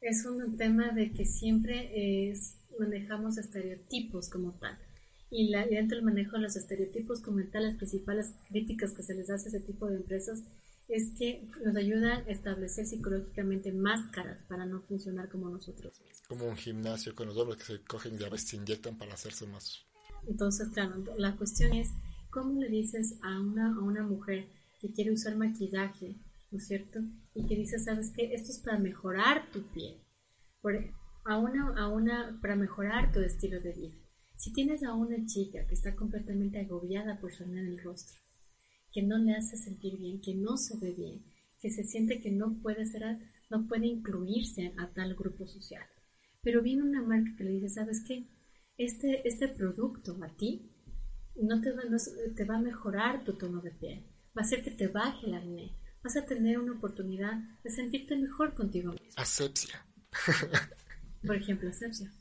[0.00, 4.78] es un tema de que siempre es, manejamos estereotipos como tal.
[5.30, 9.14] Y, la, dentro del manejo de los estereotipos como tal, las principales críticas que se
[9.14, 10.42] les hace a ese tipo de empresas
[10.92, 16.22] es que nos ayudan a establecer psicológicamente máscaras para no funcionar como nosotros mismos.
[16.28, 19.14] Como un gimnasio con los hombres que se cogen y a veces se inyectan para
[19.14, 19.86] hacerse más.
[20.26, 21.88] Entonces, claro, la cuestión es,
[22.30, 24.46] ¿cómo le dices a una, a una mujer
[24.80, 26.16] que quiere usar maquillaje
[26.52, 27.00] ¿no es cierto?
[27.34, 28.34] Y que dice, ¿sabes qué?
[28.34, 29.96] Esto es para mejorar tu piel,
[30.60, 30.74] por,
[31.24, 33.94] a una, a una, para mejorar tu estilo de vida.
[34.36, 38.20] Si tienes a una chica que está completamente agobiada por su en el rostro,
[38.92, 41.24] que no le hace sentir bien, que no se ve bien,
[41.60, 43.18] que se siente que no puede ser,
[43.50, 45.84] no puede incluirse a tal grupo social.
[46.42, 48.28] Pero viene una marca que le dice, ¿sabes qué?
[48.76, 50.70] Este, este producto a ti
[51.36, 51.96] no te, va, no,
[52.34, 54.04] te va a mejorar tu tono de piel,
[54.36, 58.16] va a hacer que te baje el acné, vas a tener una oportunidad de sentirte
[58.16, 59.08] mejor contigo mismo.
[59.16, 59.86] Asepsia.
[61.26, 62.12] Por ejemplo, asepsia.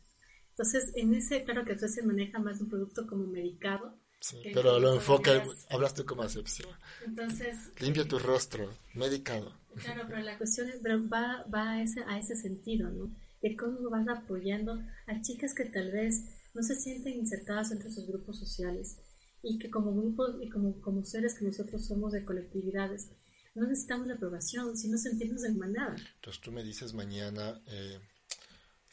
[0.51, 3.99] Entonces, en ese, claro que entonces se maneja más un producto como medicado.
[4.21, 6.67] Sí, pero lo enfoca, podrías- hablaste como asepsia.
[7.05, 9.51] Entonces, Limpia tu rostro, medicado.
[9.83, 13.11] Claro, pero la cuestión es, pero va, va a, ese, a ese sentido, ¿no?
[13.41, 18.05] De cómo vas apoyando a chicas que tal vez no se sienten insertadas entre sus
[18.07, 18.97] grupos sociales
[19.41, 23.09] y que como grupos y como, como seres que nosotros somos de colectividades,
[23.55, 25.95] no necesitamos la aprobación, sino sentirnos en manada.
[26.15, 27.99] Entonces tú me dices mañana, eh,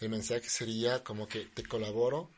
[0.01, 2.31] el mensaje sería como que te colaboro,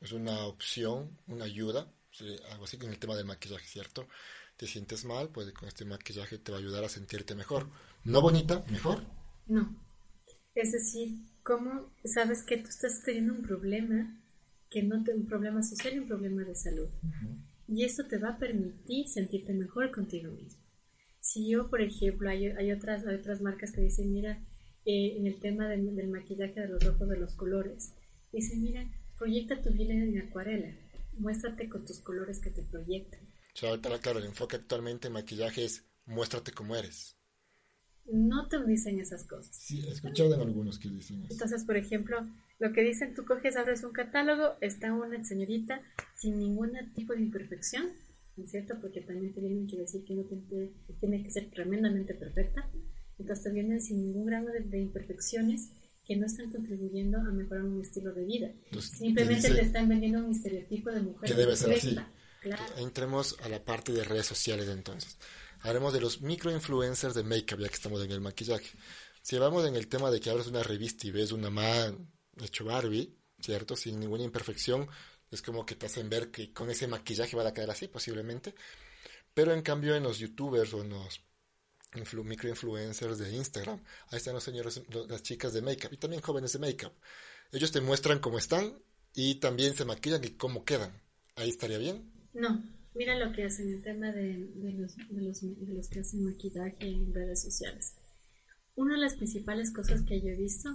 [0.00, 4.08] es una opción, una ayuda, sí, algo así con el tema del maquillaje, ¿cierto?
[4.56, 7.68] Te sientes mal, pues con este maquillaje te va a ayudar a sentirte mejor.
[8.04, 9.02] No bonita, mejor.
[9.46, 9.76] No.
[10.54, 14.20] Es decir, ¿cómo sabes que tú estás teniendo un problema,
[14.70, 16.88] que no te, un problema social y un problema de salud?
[17.66, 20.62] Y esto te va a permitir sentirte mejor contigo mismo.
[21.20, 24.38] Si yo, por ejemplo, hay, hay otras, hay otras marcas que dicen, mira,
[24.84, 27.94] eh, en el tema del, del maquillaje de los rojos, de los colores,
[28.30, 30.76] dicen, mira, proyecta tu vida en acuarela,
[31.18, 33.20] muéstrate con tus colores que te proyectan.
[33.54, 37.16] O sea, ahorita, claro, el enfoque actualmente en maquillaje es muéstrate como eres.
[38.06, 39.56] No te dicen esas cosas.
[39.56, 41.32] Sí, he escuchado en algunos que dicen eso.
[41.32, 42.26] Entonces, por ejemplo,
[42.58, 45.80] lo que dicen, tú coges, abres un catálogo, está una señorita
[46.14, 47.92] sin ningún tipo de imperfección,
[48.36, 48.78] ¿no es cierto?
[48.80, 52.68] Porque también te vienen que decir que no tiene, tiene que ser tremendamente perfecta.
[53.18, 55.70] Entonces te vienen sin ningún grado de, de imperfecciones
[56.06, 58.52] que no están contribuyendo a mejorar un estilo de vida.
[58.80, 61.96] Simplemente te dice te están vendiendo un estereotipo de mujer que debe ser así.
[62.42, 62.62] Claro.
[62.76, 65.16] Entremos a la parte de redes sociales entonces.
[65.60, 68.76] Haremos de los microinfluencers de make-up, ya que estamos en el maquillaje.
[69.22, 72.06] Si vamos en el tema de que abres una revista y ves una man
[72.42, 73.74] hecho Barbie, ¿cierto?
[73.74, 74.86] Sin ninguna imperfección,
[75.30, 78.54] es como que te hacen ver que con ese maquillaje va a quedar así, posiblemente.
[79.32, 81.22] Pero en cambio en los youtubers o en los
[81.94, 86.58] microinfluencers de Instagram, ahí están los señores, las chicas de make-up y también jóvenes de
[86.58, 86.92] make-up.
[87.52, 88.78] Ellos te muestran cómo están
[89.14, 90.92] y también se maquillan y cómo quedan.
[91.36, 92.12] Ahí estaría bien.
[92.32, 94.50] No, mira lo que hacen el tema de
[95.10, 97.94] los que hacen maquillaje en redes sociales.
[98.74, 100.68] Una de las principales cosas que yo he visto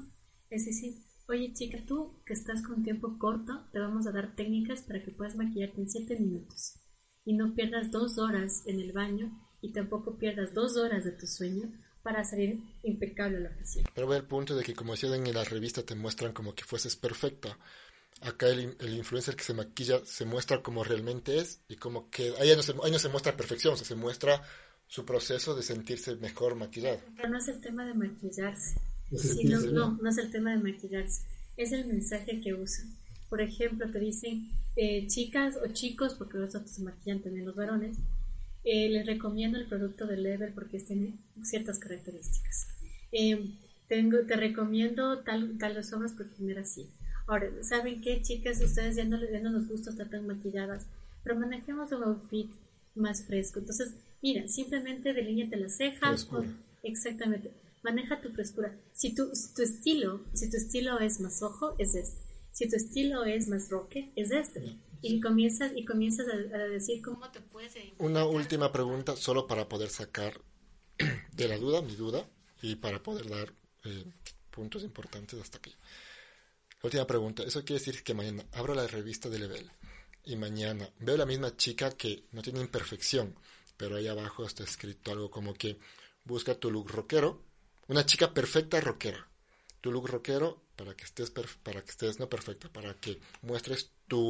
[0.49, 0.95] es decir,
[1.27, 5.11] oye chica, tú que estás con tiempo corto, te vamos a dar técnicas para que
[5.11, 6.79] puedas maquillarte en 7 minutos
[7.25, 11.27] y no pierdas dos horas en el baño y tampoco pierdas dos horas de tu
[11.27, 11.71] sueño
[12.03, 13.89] para salir impecable a la oficina.
[13.93, 16.63] Pero ve el punto de que como decían en la revista te muestran como que
[16.63, 17.57] fueses perfecta.
[18.21, 22.33] Acá el, el influencer que se maquilla se muestra como realmente es y como que
[22.39, 24.41] ahí no se, ahí no se muestra perfección, o sea, se muestra
[24.87, 26.99] su proceso de sentirse mejor maquillado.
[27.15, 28.79] Pero no es el tema de maquillarse,
[29.15, 30.03] sentirse no, bien.
[30.03, 31.21] no es el tema de maquillarse,
[31.55, 32.97] es el mensaje que usan.
[33.29, 37.55] Por ejemplo, te dicen eh, chicas o chicos, porque los otros se maquillan también los
[37.55, 37.97] varones,
[38.71, 42.67] eh, les recomiendo el producto de Level porque tiene ciertas características.
[43.11, 43.55] Eh,
[43.87, 46.87] tengo, te recomiendo tal, tales obras porque mira así.
[47.25, 48.61] Ahora, ¿saben qué, chicas?
[48.61, 50.85] Ustedes ya no, ya no nos gusta estar tan maquilladas,
[51.23, 52.51] pero manejemos un outfit
[52.93, 53.57] más fresco.
[53.57, 56.27] Entonces, mira, simplemente delíñate las cejas.
[56.27, 56.47] Frescura.
[56.83, 57.51] exactamente.
[57.81, 58.77] Maneja tu frescura.
[58.93, 62.21] Si tu, si tu estilo, si tu estilo es más ojo, es este.
[62.51, 64.77] Si tu estilo es más roque, es este.
[65.01, 67.73] Y comienzas, y comienzas a, decir cómo te puedes.
[67.97, 70.41] Una última pregunta solo para poder sacar
[71.31, 72.29] de la duda, mi duda,
[72.61, 73.53] y para poder dar
[73.85, 74.05] eh,
[74.49, 75.73] puntos importantes hasta aquí.
[76.81, 79.69] Última pregunta, eso quiere decir que mañana abro la revista de Level
[80.23, 83.35] y mañana veo la misma chica que no tiene imperfección,
[83.75, 85.77] pero ahí abajo está escrito algo como que
[86.23, 87.43] busca tu look rockero,
[87.87, 89.27] una chica perfecta rockera,
[89.81, 93.11] tu look rockero para que estés perf- para que estés no perfecta, para que
[93.41, 94.23] muestres tu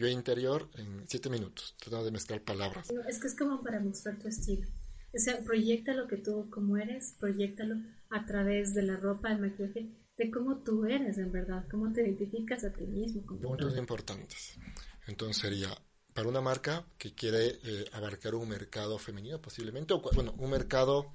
[0.00, 2.84] yo interior en siete minutos, tratando de mezclar palabras.
[2.94, 4.66] No, es que es como para mostrar tu estilo.
[5.14, 7.76] O sea, proyecta lo que tú como eres, proyectalo
[8.10, 12.02] a través de la ropa, el maquillaje, de cómo tú eres en verdad, cómo te
[12.02, 13.22] identificas a ti mismo.
[13.26, 14.58] Puntos importantes.
[15.06, 15.70] Entonces sería
[16.12, 21.10] para una marca que quiere eh, abarcar un mercado femenino posiblemente, o bueno, un mercado,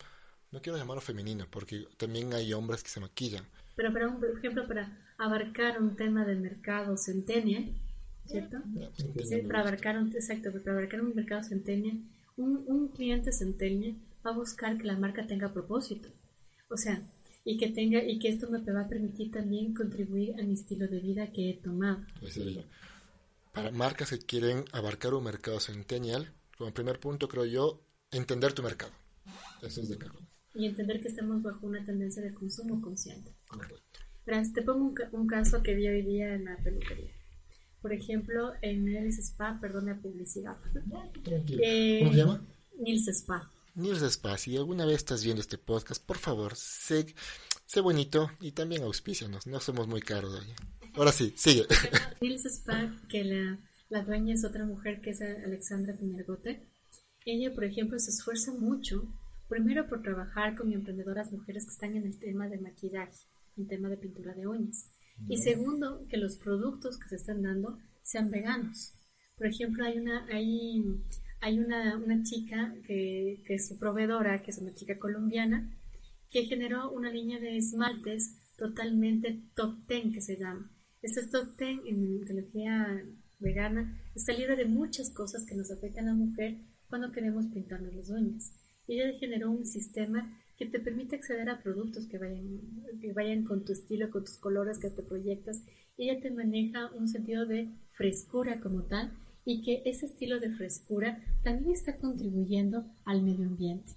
[0.52, 3.46] no quiero llamarlo femenino, porque también hay hombres que se maquillan.
[3.76, 7.74] Pero para un, por ejemplo, para abarcar un tema de mercado centennial,
[8.26, 8.58] ¿cierto?
[9.24, 12.00] Sí, para abarcar un, exacto, para abarcar un mercado centennial,
[12.38, 16.10] un, un cliente centennial va a buscar que la marca tenga propósito.
[16.70, 17.04] O sea,
[17.46, 20.88] y que tenga, y que esto me va a permitir también contribuir a mi estilo
[20.88, 22.00] de vida que he tomado.
[23.54, 28.64] Para marcas que quieren abarcar un mercado centennial, como primer punto creo yo, entender tu
[28.64, 28.92] mercado.
[29.62, 30.28] Eso es de cajón.
[30.56, 33.32] Y entender que estamos bajo una tendencia de consumo consciente.
[34.26, 37.12] Verás, te pongo un, ca- un caso que vi hoy día en la peluquería.
[37.82, 40.56] Por ejemplo, en Nils Spa, perdón la publicidad.
[41.62, 42.48] Eh, ¿Cómo se llama?
[42.80, 43.52] Nils Spa.
[43.76, 47.14] Nils Spa, si alguna vez estás viendo este podcast, por favor, sé,
[47.66, 50.40] sé bonito y también auspícianos, no somos muy caros.
[50.40, 50.54] Oye.
[50.94, 51.66] Ahora sí, sigue.
[52.22, 56.70] Nils Spa, que la, la dueña es otra mujer que es Alexandra Pinergote,
[57.26, 59.08] ella, por ejemplo, se esfuerza mucho,
[59.54, 63.88] primero por trabajar con emprendedoras mujeres que están en el tema de maquillaje, en tema
[63.88, 64.90] de pintura de uñas.
[65.30, 68.96] Y segundo, que los productos que se están dando sean veganos.
[69.38, 70.84] Por ejemplo, hay una, hay,
[71.40, 75.70] hay una, una chica que, que, es su proveedora, que es una chica colombiana,
[76.32, 80.72] que generó una línea de esmaltes totalmente top ten que se llama.
[81.04, 83.06] Este top ten en metodología
[83.38, 87.94] vegana está libre de muchas cosas que nos afectan a la mujer cuando queremos pintarnos
[87.94, 88.63] las uñas.
[88.88, 92.60] Ella generó un sistema que te permite acceder a productos que vayan,
[93.02, 95.64] que vayan con tu estilo, con tus colores que te proyectas.
[95.98, 99.14] Ella te maneja un sentido de frescura como tal
[99.46, 103.94] y que ese estilo de frescura también está contribuyendo al medio ambiente,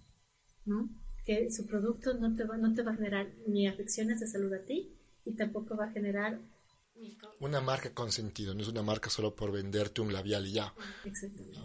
[0.64, 0.90] ¿no?
[1.24, 4.52] Que su producto no te va, no te va a generar ni afecciones de salud
[4.52, 4.92] a ti
[5.24, 6.40] y tampoco va a generar
[7.40, 10.74] una marca con sentido, no es una marca solo por venderte un labial y ya.
[11.04, 11.58] Exactamente.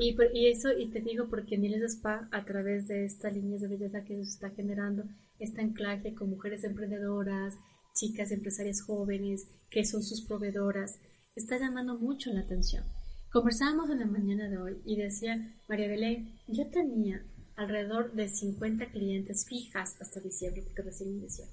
[0.00, 3.68] y, y, eso, y te digo porque Miles Spa, a través de estas líneas de
[3.68, 5.04] belleza que se está generando,
[5.38, 7.54] este anclaje con mujeres emprendedoras,
[7.94, 10.98] chicas empresarias jóvenes, que son sus proveedoras,
[11.34, 12.84] está llamando mucho la atención.
[13.30, 17.24] Conversábamos en la mañana de hoy y decía María Belén, yo tenía
[17.56, 21.44] alrededor de 50 clientes fijas hasta diciembre, porque recién inició.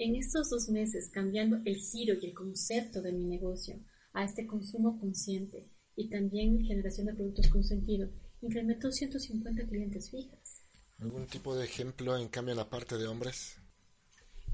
[0.00, 3.80] En estos dos meses, cambiando el giro y el concepto de mi negocio
[4.12, 8.08] a este consumo consciente y también generación de productos con sentido,
[8.40, 10.62] incrementó 150 clientes fijas.
[11.00, 13.56] ¿Algún tipo de ejemplo en cambio en la parte de hombres?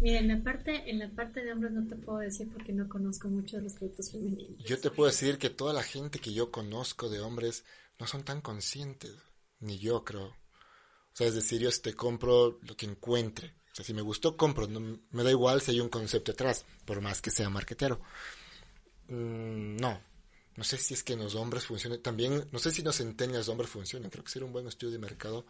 [0.01, 2.89] Mira, en la parte, en la parte de hombres no te puedo decir porque no
[2.89, 4.65] conozco mucho de los productos femeninos.
[4.65, 7.67] Yo te puedo decir que toda la gente que yo conozco de hombres
[8.01, 9.13] no son tan conscientes,
[9.61, 10.29] ni yo creo.
[10.29, 13.55] O sea, es decir, yo te compro lo que encuentre.
[13.75, 14.69] O sea, si me gustó, compro.
[14.69, 18.01] No, me da igual si hay un concepto atrás, por más que sea marquetero.
[19.09, 20.01] Mm, no.
[20.55, 21.99] No sé si es que en los hombres funcione.
[21.99, 24.11] También, no sé si los centenias hombres funcionan.
[24.11, 25.45] Creo que sería un buen estudio de mercado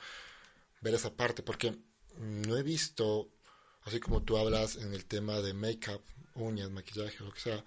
[0.81, 1.77] ver esa parte, porque
[2.19, 3.29] no he visto,
[3.83, 6.01] así como tú hablas en el tema de make-up,
[6.35, 7.63] uñas, maquillaje, lo que sea,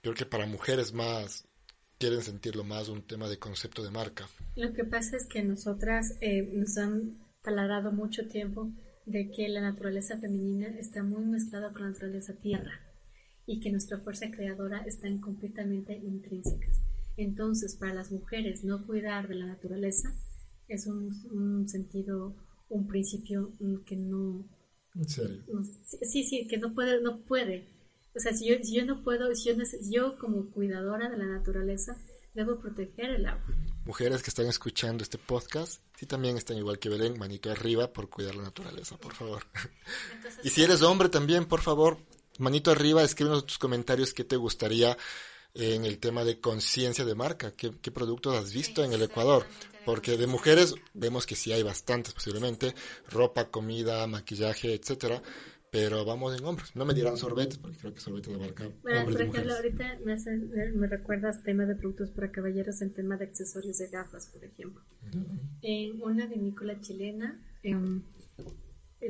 [0.00, 1.44] creo que para mujeres más
[1.98, 4.26] quieren sentirlo más un tema de concepto de marca.
[4.56, 8.70] Lo que pasa es que nosotras eh, nos han taladrado mucho tiempo
[9.10, 12.80] de que la naturaleza femenina está muy mezclada con la naturaleza tierra
[13.44, 16.80] y que nuestra fuerza creadora están completamente intrínsecas.
[17.16, 20.14] Entonces, para las mujeres, no cuidar de la naturaleza
[20.68, 22.36] es un, sentido,
[22.68, 23.52] un principio
[23.84, 24.48] que no...
[24.94, 25.42] ¿En serio?
[26.02, 27.68] sí, sí, que no puede, no puede.
[28.14, 29.56] O sea, si yo, si yo no puedo, si yo,
[29.90, 31.96] yo como cuidadora de la naturaleza,
[32.34, 33.56] debo proteger el agua
[33.90, 38.08] mujeres que están escuchando este podcast, si también están igual que Belén, manito arriba por
[38.08, 39.44] cuidar la naturaleza, por favor.
[40.44, 41.98] y si eres hombre también, por favor,
[42.38, 44.96] manito arriba, escríbenos tus comentarios qué te gustaría
[45.54, 49.44] en el tema de conciencia de marca, ¿Qué, qué productos has visto en el Ecuador,
[49.84, 52.76] porque de mujeres vemos que sí hay bastantes posiblemente,
[53.08, 55.20] ropa, comida, maquillaje, etcétera,
[55.70, 56.74] pero vamos en hombres.
[56.74, 60.36] No me dirán sorbetes, porque creo que sorbetes abarca bueno, Por ejemplo, ahorita me, hace,
[60.36, 64.82] me recuerdas tema de productos para caballeros en tema de accesorios de gafas, por ejemplo.
[65.62, 68.04] En una vinícola chilena, en,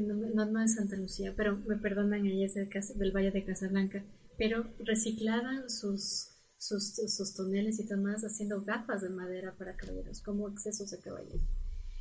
[0.00, 4.04] no, no es Santa Lucía, pero me perdonan, ella es del Valle de Casablanca,
[4.36, 10.46] pero reciclaban sus, sus, sus toneles y demás haciendo gafas de madera para caballeros, como
[10.46, 11.40] accesos de caballeros.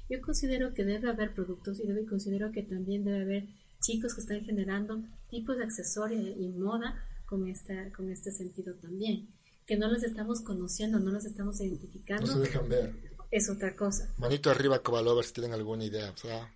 [0.10, 3.48] Yo considero que debe haber productos y considero que también debe haber
[3.82, 9.30] chicos que están generando tipos de accesorios y moda con, esta, con este sentido también.
[9.66, 12.26] Que no los estamos conociendo, no los estamos identificando.
[12.26, 12.94] No se dejan ver.
[13.32, 14.12] Es otra cosa.
[14.18, 16.10] Manito arriba, Covalovers, si tienen alguna idea.
[16.10, 16.52] O sea,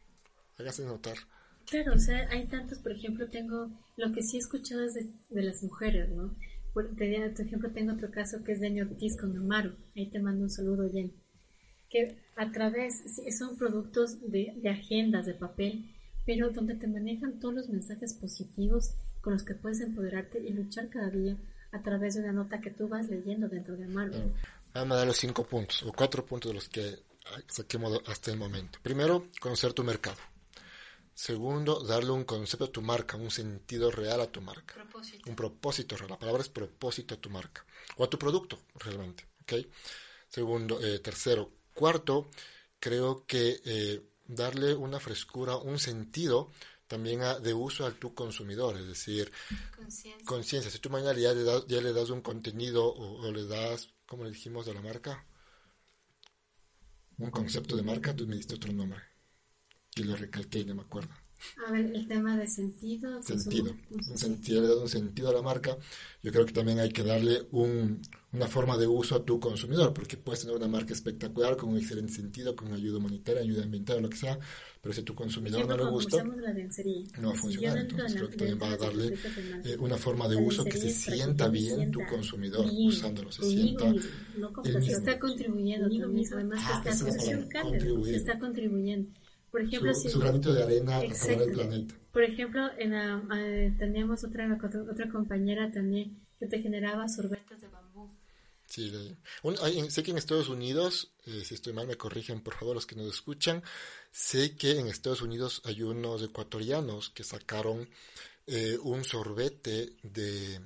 [0.57, 1.15] hágase notar.
[1.69, 5.12] Claro, o sea, hay tantos, por ejemplo, tengo, lo que sí he escuchado es de,
[5.29, 6.36] las mujeres, ¿no?
[6.73, 9.75] Por, por, ejemplo, tengo otro caso que es de Ortiz con Amaro.
[9.95, 11.13] Ahí te mando un saludo, Jen.
[11.89, 13.03] Que a través,
[13.38, 15.92] son productos de, de agendas de papel
[16.25, 20.89] pero donde te manejan todos los mensajes positivos con los que puedes empoderarte y luchar
[20.89, 21.38] cada día
[21.71, 24.34] a través de una nota que tú vas leyendo dentro de Marvel.
[24.74, 26.99] Vamos a dar los cinco puntos o cuatro puntos de los que
[27.47, 28.80] saquemos hasta el momento.
[28.82, 30.17] Primero, conocer tu mercado.
[31.13, 34.74] Segundo, darle un concepto a tu marca, un sentido real a tu marca.
[34.74, 35.30] Propósito.
[35.30, 36.09] Un propósito real.
[36.09, 37.65] La palabra es propósito a tu marca
[37.97, 39.28] o a tu producto, realmente.
[39.41, 39.69] ¿okay?
[40.28, 41.51] Segundo, eh, tercero.
[41.74, 42.30] Cuarto,
[42.80, 44.01] creo que eh,
[44.36, 46.51] darle una frescura, un sentido
[46.88, 49.31] también de uso al tu consumidor, es decir,
[50.25, 50.69] conciencia.
[50.69, 54.23] Si tú mañana ya le, das, ya le das un contenido o, le das, como
[54.25, 55.25] le dijimos de la marca,
[57.17, 58.99] un concepto de marca, tú me diste otro nombre.
[59.95, 61.13] Y lo recalqué y no me acuerdo.
[61.67, 63.21] A ver, el tema de sentido.
[63.21, 63.75] Sentido.
[63.89, 65.77] Un sentido, le un sentido a la marca.
[66.21, 68.01] Yo creo que también hay que darle un,
[68.34, 71.77] una forma de uso a tu consumidor, porque puedes tener una marca espectacular con un
[71.77, 74.39] excelente sentido, con ayuda humanitaria, ayuda ambiental, lo que sea,
[74.81, 77.77] pero si a tu consumidor no le gusta, no va a funcionar.
[77.77, 79.13] Entonces creo que también va a darle
[79.63, 83.93] eh, una forma de uso que se sienta bien tu consumidor usándolo, se sienta
[84.81, 87.61] está contribuyendo también, además que ah, está,
[88.09, 89.11] está contribuyendo.
[89.51, 91.93] Por ejemplo, su, granito de arena a el planeta.
[92.11, 94.59] Por ejemplo, en uh, teníamos otra,
[94.91, 97.67] otra compañera también que te generaba sorbetes de
[98.74, 98.91] Sí,
[99.89, 102.95] sé que en Estados Unidos, eh, si estoy mal me corrigen por favor los que
[102.95, 103.61] nos escuchan,
[104.09, 107.88] sé que en Estados Unidos hay unos ecuatorianos que sacaron
[108.47, 110.59] eh, un sorbete de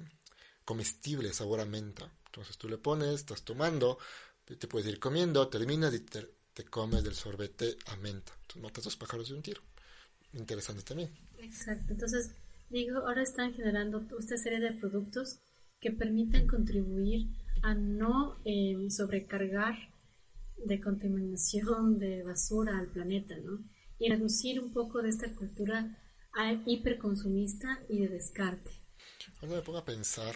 [0.64, 2.10] comestible sabor a menta.
[2.28, 3.98] Entonces tú le pones, estás tomando,
[4.46, 6.30] te puedes ir comiendo, terminas y te,
[6.70, 8.32] comes del sorbete a menta.
[8.62, 9.62] Matas dos pájaros de un tiro.
[10.32, 11.10] Interesante también.
[11.40, 11.92] Exacto.
[11.92, 12.32] Entonces,
[12.70, 15.40] digo, ahora están generando esta serie de productos
[15.82, 17.28] que permiten contribuir
[17.64, 19.76] a no em, sobrecargar
[20.58, 23.60] de contaminación de basura al planeta, ¿no?
[24.00, 25.98] Y reducir un poco de esta cultura
[26.66, 28.72] hiperconsumista y de descarte.
[29.42, 30.36] Ahora me pongo a pensar,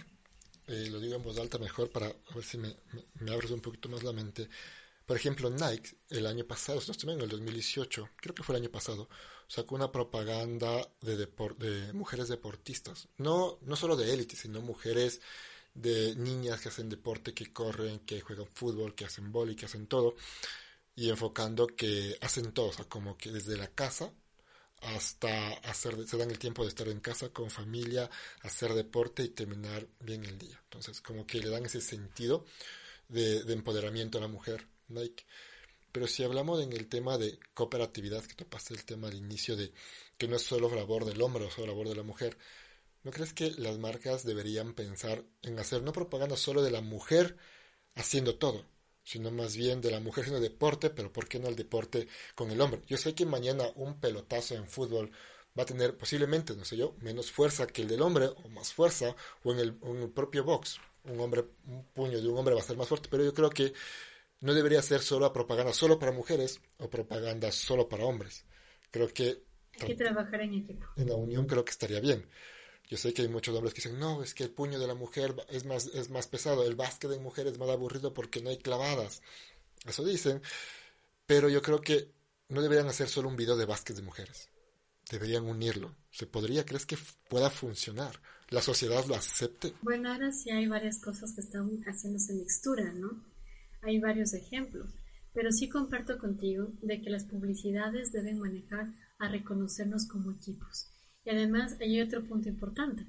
[0.67, 2.75] eh, lo digo en voz alta mejor para ver si me,
[3.19, 4.49] me abres un poquito más la mente.
[5.05, 8.71] Por ejemplo, Nike el año pasado, no en el 2018, creo que fue el año
[8.71, 9.09] pasado,
[9.47, 13.09] sacó una propaganda de, de mujeres deportistas.
[13.17, 15.21] No, no solo de élite, sino mujeres
[15.73, 19.87] de niñas que hacen deporte, que corren, que juegan fútbol, que hacen boli, que hacen
[19.87, 20.15] todo.
[20.95, 24.13] Y enfocando que hacen todo, o sea, como que desde la casa
[24.81, 28.09] hasta hacer, se dan el tiempo de estar en casa con familia,
[28.41, 30.59] hacer deporte y terminar bien el día.
[30.63, 32.45] Entonces, como que le dan ese sentido
[33.07, 34.67] de, de empoderamiento a la mujer.
[34.89, 35.25] Nike.
[35.91, 39.71] Pero si hablamos en el tema de cooperatividad, que topaste el tema al inicio de
[40.17, 42.37] que no es solo labor del hombre o solo labor de la mujer,
[43.03, 47.37] ¿no crees que las marcas deberían pensar en hacer no propaganda solo de la mujer
[47.95, 48.65] haciendo todo,
[49.03, 52.51] sino más bien de la mujer haciendo deporte, pero ¿por qué no el deporte con
[52.51, 52.81] el hombre?
[52.87, 55.11] Yo sé que mañana un pelotazo en fútbol
[55.57, 58.73] va a tener posiblemente, no sé yo, menos fuerza que el del hombre, o más
[58.73, 60.79] fuerza, o en el, en el propio box.
[61.03, 63.49] Un hombre, un puño de un hombre va a ser más fuerte, pero yo creo
[63.49, 63.73] que
[64.41, 68.45] no debería ser solo propaganda solo para mujeres o propaganda solo para hombres.
[68.91, 69.43] Creo que...
[69.79, 70.85] Hay que trabajar en equipo.
[70.97, 72.27] En la unión creo que estaría bien.
[72.91, 74.95] Yo sé que hay muchos hombres que dicen, no, es que el puño de la
[74.95, 78.49] mujer es más, es más pesado, el básquet de mujer es más aburrido porque no
[78.49, 79.21] hay clavadas.
[79.87, 80.41] Eso dicen.
[81.25, 82.11] Pero yo creo que
[82.49, 84.49] no deberían hacer solo un video de básquet de mujeres.
[85.09, 85.95] Deberían unirlo.
[86.11, 86.65] ¿Se podría?
[86.65, 86.97] ¿Crees que
[87.29, 88.19] pueda funcionar?
[88.49, 89.73] ¿La sociedad lo acepte?
[89.81, 93.23] Bueno, ahora sí hay varias cosas que están haciéndose mixtura, ¿no?
[93.83, 94.89] Hay varios ejemplos,
[95.33, 100.90] pero sí comparto contigo de que las publicidades deben manejar a reconocernos como equipos.
[101.23, 103.05] Y además hay otro punto importante,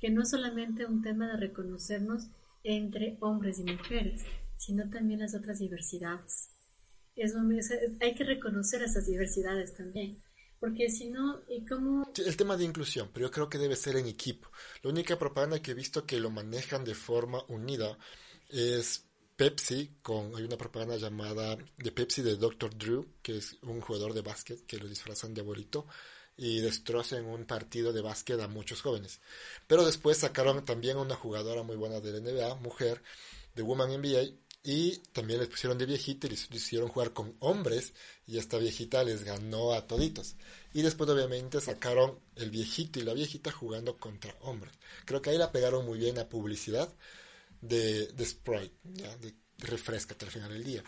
[0.00, 2.28] que no es solamente un tema de reconocernos
[2.62, 4.22] entre hombres y mujeres,
[4.56, 6.50] sino también las otras diversidades.
[7.14, 7.34] Es
[8.00, 10.22] hay que reconocer esas diversidades también.
[10.60, 12.10] Porque si no, ¿y cómo?
[12.16, 14.50] El tema de inclusión, pero yo creo que debe ser en equipo.
[14.82, 17.98] La única propaganda que he visto que lo manejan de forma unida
[18.48, 19.06] es
[19.36, 22.76] Pepsi, con, hay una propaganda llamada de Pepsi de Dr.
[22.76, 25.86] Drew, que es un jugador de básquet que lo disfrazan de abuelito
[26.36, 29.20] y destrozan un partido de básquet a muchos jóvenes.
[29.66, 33.02] Pero después sacaron también una jugadora muy buena de la NBA, mujer,
[33.54, 37.92] de Woman NBA, y también les pusieron de viejita y les hicieron jugar con hombres,
[38.26, 40.36] y esta viejita les ganó a toditos.
[40.74, 44.74] Y después obviamente sacaron el viejito y la viejita jugando contra hombres.
[45.04, 46.92] Creo que ahí la pegaron muy bien a publicidad
[47.60, 49.16] de, de Sprite, ¿ya?
[49.18, 50.82] de refrescate al final del día.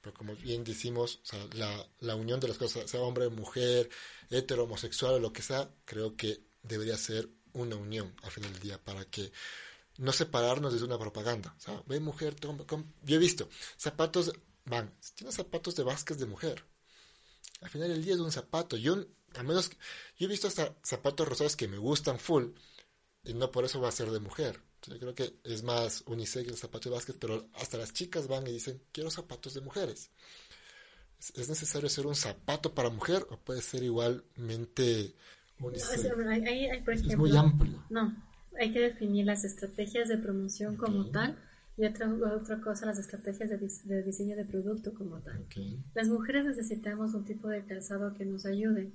[0.00, 1.20] Pero como bien decimos,
[1.54, 3.90] la, la, unión de las cosas, sea hombre, mujer,
[4.30, 8.62] hetero, homosexual o lo que sea, creo que debería ser una unión al final del
[8.62, 9.32] día para que
[9.98, 11.56] no separarnos desde una propaganda.
[11.86, 14.32] Ve mujer, yo he visto zapatos,
[14.64, 16.64] van, tiene zapatos de Vázquez de mujer.
[17.62, 18.76] Al final del día es un zapato.
[18.76, 18.94] Yo,
[19.34, 19.70] al menos,
[20.18, 22.48] yo he visto hasta zapatos rosados que me gustan full
[23.24, 24.60] y no por eso va a ser de mujer.
[24.86, 28.46] Yo creo que es más unisex el zapato de básquet, pero hasta las chicas van
[28.46, 30.10] y dicen, quiero zapatos de mujeres.
[31.34, 35.14] ¿Es necesario ser un zapato para mujer o puede ser igualmente
[35.58, 37.82] es muy amplio.
[37.88, 38.14] No,
[38.58, 41.38] hay que definir las estrategias de promoción como tal
[41.76, 45.46] y otra, otra cosa, las estrategias de, diseño de producto como tal.
[45.94, 48.92] Las mujeres necesitamos un tipo de calzado que nos ayude,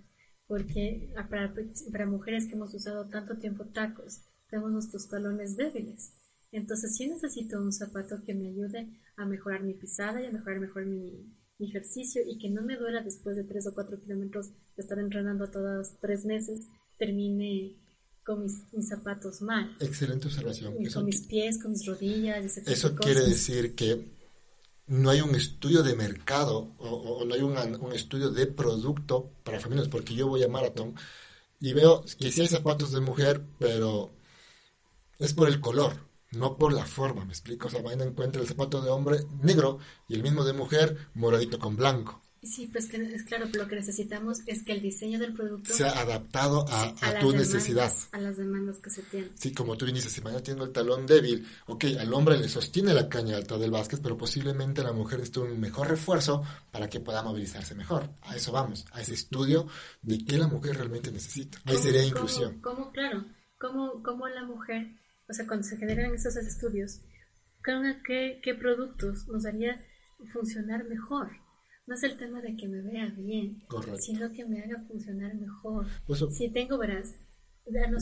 [0.48, 1.54] porque para,
[1.92, 6.14] para mujeres que hemos usado tanto tiempo tacos, tenemos nuestros talones débiles.
[6.52, 10.60] Entonces sí necesito un zapato que me ayude a mejorar mi pisada y a mejorar
[10.60, 11.32] mejor mi
[11.66, 15.50] ejercicio y que no me duela después de tres o cuatro kilómetros de estar entrenando
[15.50, 17.76] todas tres meses, termine
[18.24, 19.76] con mis, zapatos mal.
[19.80, 20.76] Excelente observación.
[20.94, 22.58] con mis pies, con mis rodillas.
[22.58, 24.22] eso quiere decir que
[24.88, 29.88] no hay un estudio de mercado o, no hay un estudio de producto para femeninos,
[29.88, 30.96] porque yo voy a maratón
[31.60, 34.12] y veo que sí hay zapatos de mujer, pero
[35.20, 35.94] es por el color,
[36.32, 37.68] no por la forma, ¿me explico?
[37.68, 41.60] O sea, vayan encuentra el zapato de hombre negro y el mismo de mujer moradito
[41.60, 42.22] con blanco.
[42.44, 45.92] Sí, pues que es claro, lo que necesitamos es que el diseño del producto sea
[45.92, 47.94] adaptado a, tu necesidad.
[48.14, 49.30] A las demandas que se tienen.
[49.36, 52.96] Sí, como tú dices, si mañana tengo el talón débil, ok, al hombre le sostiene
[52.96, 57.00] la caña alta del básquet, pero posiblemente la mujer necesita un mejor refuerzo para que
[57.00, 58.10] pueda movilizarse mejor.
[58.24, 59.68] A eso vamos, a ese estudio
[60.02, 61.60] de qué la mujer realmente necesita.
[61.66, 62.60] Ahí sería inclusión.
[62.62, 63.24] ¿Cómo, claro,
[63.60, 64.88] cómo, cómo la mujer,
[65.32, 67.02] o sea, cuando se generan esos estudios,
[68.06, 69.84] ¿qué, qué productos nos haría
[70.32, 71.32] funcionar mejor?
[71.88, 73.64] no es el tema de que me vea bien,
[74.00, 75.88] sino que me haga funcionar mejor.
[76.06, 77.16] Pues, si tengo, verás,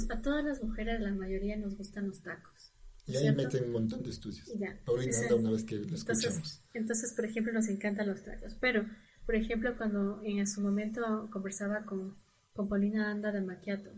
[0.10, 2.72] a, todas las mujeres, la mayoría nos gustan los tacos.
[3.08, 4.48] Y ahí meten un montón de estudios.
[4.86, 6.24] Paulina anda una vez que lo escuchamos.
[6.26, 8.56] Entonces, entonces, por ejemplo, nos encantan los tacos.
[8.62, 8.86] Pero,
[9.26, 12.16] por ejemplo, cuando en su momento conversaba con,
[12.54, 13.90] con Paulina Anda de Maquiato,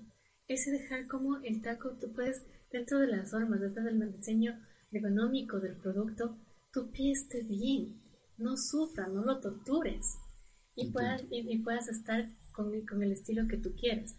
[0.48, 4.60] ese dejar como el taco, tú puedes, dentro de las normas, dentro del diseño
[4.92, 6.38] económico del producto,
[6.72, 8.02] tu pie esté bien
[8.42, 10.18] no sufra, no lo tortures
[10.76, 14.18] y puedas, y, puedas estar con, con, el estilo que tú quieres.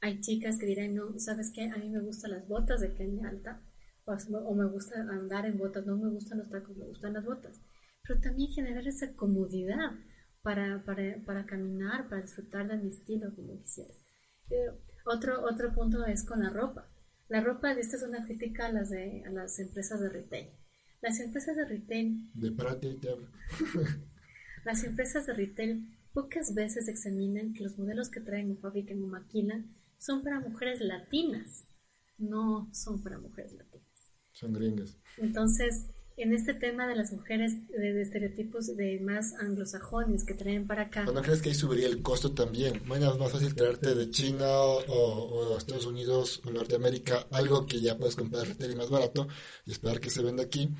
[0.00, 1.64] Hay chicas que dirán, no, ¿sabes qué?
[1.64, 3.60] A mí me gustan las botas de caña alta
[4.04, 7.60] o, me gusta andar en botas, no me gustan los tacos, me gustan las botas.
[8.06, 9.92] Pero también generar esa comodidad
[10.42, 13.92] para, para, para caminar, para disfrutar de mi estilo como quisiera.
[14.50, 14.70] Eh,
[15.06, 16.88] otro, otro punto es con la ropa.
[17.28, 20.48] La ropa, esta es una crítica a las, de, a las empresas de retail
[21.06, 22.30] las empresas de retail.
[22.34, 22.50] De
[24.64, 29.06] Las empresas de retail pocas veces examinan que los modelos que traen o fabrican o
[29.06, 31.64] maquilan son para mujeres latinas.
[32.18, 34.10] No son para mujeres latinas.
[34.32, 34.98] Son gringas.
[35.18, 40.82] Entonces, en este tema de las mujeres de, estereotipos de más anglosajones que traen para
[40.82, 41.04] acá.
[41.04, 42.80] ¿No crees que ahí subiría el costo también?
[42.86, 47.80] Mañana es más fácil traerte de China o, o, Estados Unidos o Norteamérica algo que
[47.80, 49.28] ya puedes comprar y más barato
[49.66, 50.70] y esperar que se venda aquí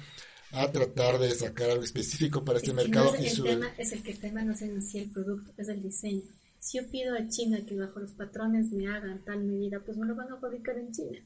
[0.53, 3.12] a tratar de sacar algo específico para este mercado.
[3.20, 5.68] y el tema es el que el tema no es en sí el producto, es
[5.68, 6.22] el diseño.
[6.59, 10.07] Si yo pido a China que bajo los patrones me hagan tal medida, pues me
[10.07, 11.18] lo van a fabricar en China.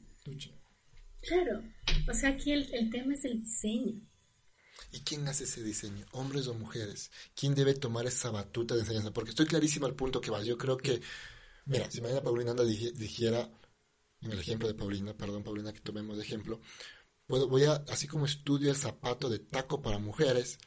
[1.21, 1.63] Claro,
[2.09, 4.01] o sea, aquí el, tema es el diseño.
[4.91, 6.05] ¿Y quién hace ese diseño?
[6.11, 7.11] ¿Hombres o mujeres?
[7.35, 9.11] ¿Quién debe tomar esa batuta de enseñanza?
[9.11, 10.43] Porque estoy clarísimo al punto que va.
[10.43, 11.01] Yo creo que,
[11.65, 13.49] mira, si mañana Paulina anda dijera,
[14.21, 16.59] en el ejemplo de Paulina, perdón Paulina que tomemos de ejemplo,
[17.27, 20.59] puedo, voy a, así como estudio el zapato de taco para mujeres,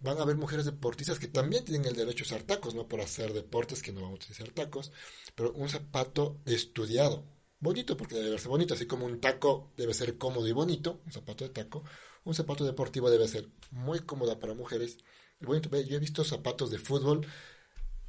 [0.00, 3.00] van a haber mujeres deportistas que también tienen el derecho a usar tacos, no por
[3.00, 4.92] hacer deportes que no vamos a utilizar tacos,
[5.34, 7.24] pero un zapato estudiado,
[7.62, 11.12] bonito porque debe verse bonito, así como un taco debe ser cómodo y bonito, un
[11.12, 11.84] zapato de taco,
[12.24, 14.98] un zapato deportivo debe ser muy cómodo para mujeres.
[15.40, 17.26] Bonito, yo he visto zapatos de fútbol,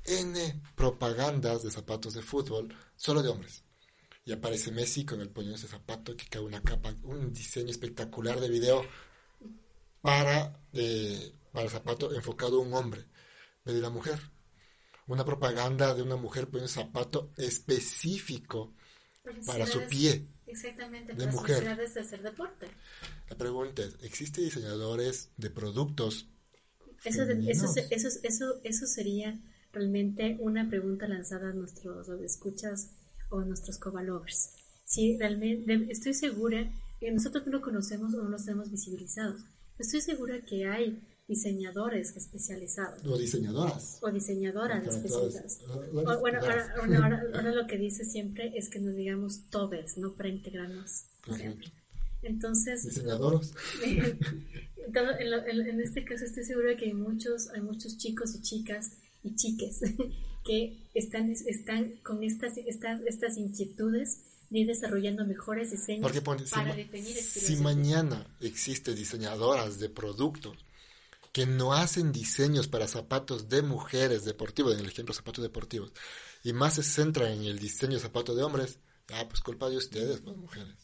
[0.06, 3.64] N propagandas de zapatos de fútbol, solo de hombres.
[4.26, 7.70] Y aparece Messi con el puño de ese zapato que cae una capa, un diseño
[7.70, 8.84] espectacular de video
[10.02, 13.06] para, eh, para el zapato enfocado a un hombre,
[13.66, 14.20] de la mujer.
[15.08, 18.74] Una propaganda de una mujer con un zapato específico
[19.46, 20.28] para su pie.
[20.48, 21.78] Exactamente, de mujer.
[21.78, 22.68] de hacer deporte.
[23.30, 26.28] La pregunta es, ¿existen diseñadores de productos?
[27.04, 29.40] Eso, eso, eso, eso, eso sería
[29.72, 32.92] realmente una pregunta lanzada a nuestros escuchas
[33.30, 34.52] o a nuestros covalovers.
[34.86, 39.42] Si realmente, estoy segura que nosotros no lo conocemos o no los tenemos visibilizados.
[39.80, 43.06] Estoy segura que hay diseñadores especializados.
[43.06, 44.00] O diseñadoras.
[44.02, 45.60] O diseñadoras especializadas.
[45.92, 51.06] bueno, ahora, lo que dice siempre es que nos digamos todes, no para integrarnos.
[52.22, 53.54] Entonces, diseñadoras.
[53.84, 58.92] en, este caso estoy segura de que hay muchos, hay muchos chicos y chicas
[59.24, 59.80] y chiques
[60.46, 64.20] que están, están con estas, estas, estas inquietudes
[64.50, 66.12] de ir desarrollando mejores diseños
[66.52, 70.58] para definir Si mañana existen diseñadoras de productos
[71.34, 75.92] que no hacen diseños para zapatos de mujeres deportivos, en el ejemplo zapatos deportivos,
[76.44, 78.80] y más se centran en el diseño de zapatos de hombres,
[79.12, 80.76] ah, pues culpa de ustedes, pues mujeres.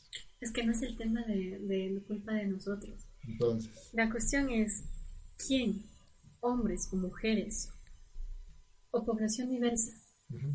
[0.41, 2.99] Es que no es el tema de, de culpa de nosotros.
[3.27, 3.71] Entonces.
[3.93, 4.83] La cuestión es,
[5.37, 5.85] ¿quién,
[6.39, 7.69] hombres o mujeres,
[8.89, 9.91] o población diversa,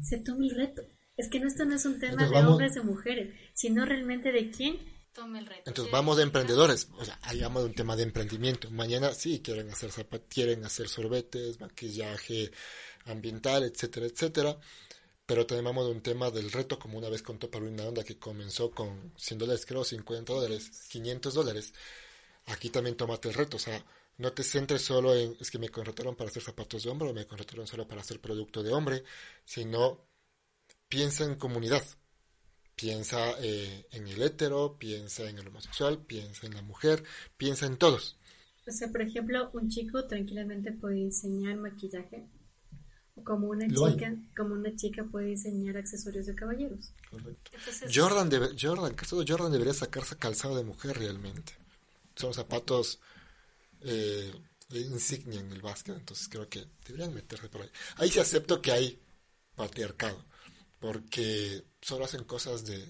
[0.03, 0.83] se toma el reto?
[1.17, 4.51] Es que no, esto no es un tema de hombres o mujeres, sino realmente de
[4.51, 4.79] quién
[5.15, 5.63] Tome el reto.
[5.67, 8.69] Entonces vamos de emprendedores, o sea, ahí vamos de un tema de emprendimiento.
[8.71, 12.51] Mañana sí quieren hacer zapat quieren hacer sorbetes, maquillaje
[13.05, 14.59] ambiental, etcétera, etcétera.
[15.27, 18.19] Pero también vamos de un tema del reto, como una vez contó Paulina Onda, que
[18.19, 21.73] comenzó con 100 dólares, creo, 50 dólares, 500 dólares.
[22.47, 23.83] Aquí también tómate el reto, o sea,
[24.19, 27.15] no te centres solo en, es que me contrataron para hacer zapatos de hombre o
[27.15, 29.05] me contrataron solo para hacer producto de hombre,
[29.45, 30.07] sino
[30.89, 31.83] piensa en comunidad.
[32.75, 37.05] Piensa eh, en el hétero, piensa en el homosexual, piensa en la mujer,
[37.37, 38.19] piensa en todos.
[38.67, 42.27] O sea, por ejemplo, un chico tranquilamente puede diseñar maquillaje
[43.23, 46.93] como una chica, como una chica puede diseñar accesorios de caballeros.
[47.11, 47.53] Correcto.
[47.93, 48.97] Jordan, debe, Jordan,
[49.27, 51.53] Jordan debería sacarse calzado de mujer realmente.
[52.17, 52.99] Son zapatos
[53.83, 54.33] eh,
[54.71, 57.71] insignia en el básquet, entonces creo que deberían meterse por ahí.
[57.97, 59.01] Ahí sí acepto que hay
[59.55, 60.25] patriarcado,
[60.85, 62.85] porque solo hacen cosas de,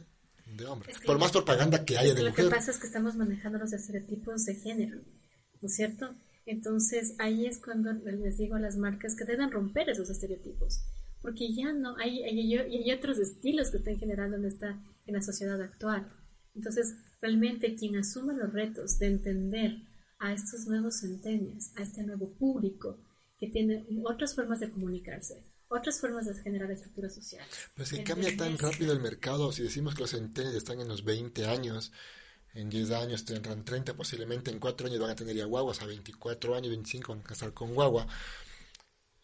[0.56, 0.92] de hombre.
[1.06, 2.46] por más propaganda que haya de mujer.
[2.46, 6.12] Lo que pasa es que estamos manejando los estereotipos de género, ¿no es cierto?
[6.44, 10.80] Entonces ahí es cuando les digo a las marcas que deben romper esos estereotipos,
[11.22, 14.70] porque ya no hay, hay, hay otros estilos que están generando en, esta,
[15.06, 16.10] en la sociedad actual.
[16.56, 19.76] Entonces, realmente quien asuma los retos de entender
[20.18, 22.98] a estos nuevos centenios, a este nuevo público
[23.38, 27.44] que tiene otras formas de comunicarse, otras formas de generar estructura social.
[27.74, 31.04] Pues si cambia tan rápido el mercado, si decimos que los centenios están en los
[31.04, 31.92] 20 años,
[32.54, 35.86] en 10 años tendrán 30, posiblemente en 4 años van a tener ya guaguas, a
[35.86, 38.06] 24 años, 25 van a casar con guagua.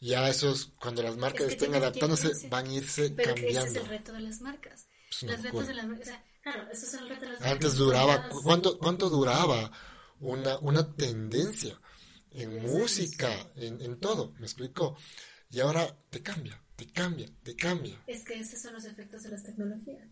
[0.01, 3.61] Ya esos, cuando las marcas estén adaptándose, van a irse Pero cambiando.
[3.61, 4.87] Ese es el reto de las marcas.
[5.23, 7.75] Las retos de las marcas, o sea, claro, eso es el reto de las Antes
[7.75, 9.71] duraba, ¿cuánto, ¿cuánto duraba
[10.21, 11.79] una, una tendencia
[12.31, 14.33] en música, en, en todo?
[14.39, 14.97] ¿Me explico?
[15.51, 18.01] Y ahora te cambia, te cambia, te cambia.
[18.07, 20.09] Es que esos son los efectos de las tecnologías.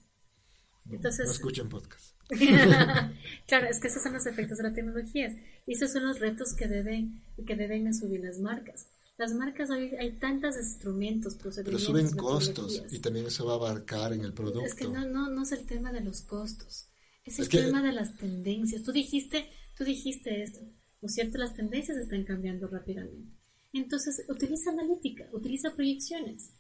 [0.91, 2.18] Entonces, no escuchen podcast.
[3.47, 5.34] claro, es que esos son los efectos de las tecnologías.
[5.66, 8.89] Y esos son los retos que deben, que deben subir las marcas.
[9.16, 14.12] Las marcas hoy hay tantos instrumentos, Pero suben costos y también eso va a abarcar
[14.12, 14.64] en el producto.
[14.64, 16.89] Es que no, no, no es el tema de los costos.
[17.24, 18.82] Es el tema de las tendencias.
[18.82, 20.61] Tú dijiste, tú dijiste esto.
[21.01, 21.39] ¿No es cierto?
[21.39, 23.38] Las tendencias están cambiando rápidamente.
[23.73, 26.51] Entonces, utiliza analítica, utiliza proyecciones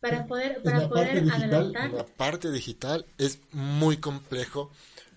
[0.00, 1.92] para poder, para poder adelantar.
[1.92, 4.70] La parte digital es muy complejo.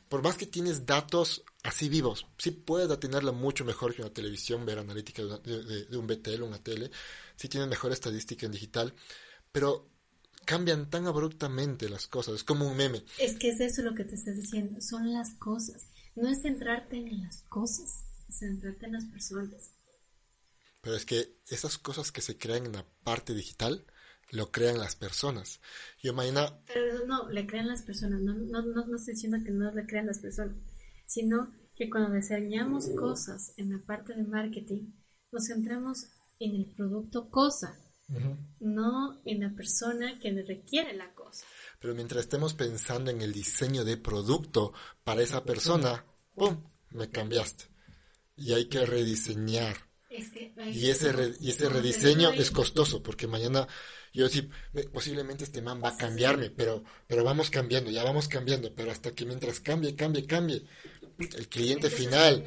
[0.09, 4.65] Por más que tienes datos así vivos, sí puedes atinarla mucho mejor que una televisión,
[4.65, 6.91] ver analítica de, de, un BTL, una tele,
[7.35, 8.93] sí tienes mejor estadística en digital,
[9.51, 9.87] pero
[10.43, 13.03] cambian tan abruptamente las cosas, es como un meme.
[13.19, 16.97] Es que es eso lo que te estás diciendo, son las cosas, no es centrarte
[16.97, 19.70] en las cosas, es centrarte en las personas.
[20.81, 23.85] Pero es que esas cosas que se crean en la parte digital,
[24.31, 25.59] lo crean las personas.
[26.01, 26.59] Yo mañana...
[26.65, 30.07] Pero no, le crean las personas, no, no, no, estoy diciendo que no le crean
[30.07, 30.55] las personas,
[31.05, 34.93] sino que cuando diseñamos cosas en la parte de marketing,
[35.31, 36.07] nos centramos
[36.39, 37.77] en el producto cosa,
[38.59, 41.45] no en la persona que le requiere la cosa.
[41.79, 44.73] Pero mientras estemos pensando en el diseño de producto
[45.03, 46.05] para esa persona,
[46.35, 46.63] ¡pum!
[46.89, 47.65] Me cambiaste.
[48.35, 49.90] Y hay que rediseñar.
[50.11, 53.67] Y ese, y ese rediseño es costoso porque mañana
[54.13, 54.49] yo sí,
[54.91, 59.15] posiblemente este man va a cambiarme, pero, pero vamos cambiando, ya vamos cambiando, pero hasta
[59.15, 60.65] que mientras cambie, cambie, cambie,
[61.17, 62.45] el cliente final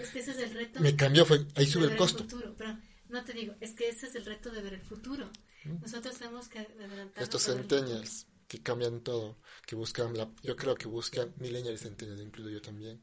[0.80, 2.26] me cambió, fue, ahí sube el costo.
[2.58, 2.76] pero
[3.08, 5.30] no te digo, es que ese es el reto de ver el futuro.
[5.64, 7.22] Nosotros tenemos que adelantar.
[7.22, 12.20] Estos centennials que cambian todo, que buscan, la, yo creo que buscan, millennials y centennials,
[12.20, 13.00] incluido yo también,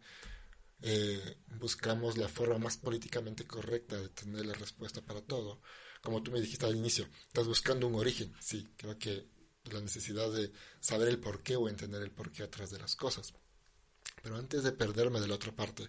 [0.82, 5.61] eh, buscamos la forma más políticamente correcta de tener la respuesta para todo
[6.01, 8.34] como tú me dijiste al inicio, estás buscando un origen.
[8.39, 9.27] Sí, creo que
[9.71, 13.34] la necesidad de saber el porqué o entender el porqué atrás de las cosas.
[14.23, 15.84] Pero antes de perderme de la otra parte,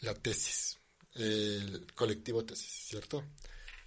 [0.00, 0.78] la tesis,
[1.14, 3.24] el colectivo tesis, ¿cierto?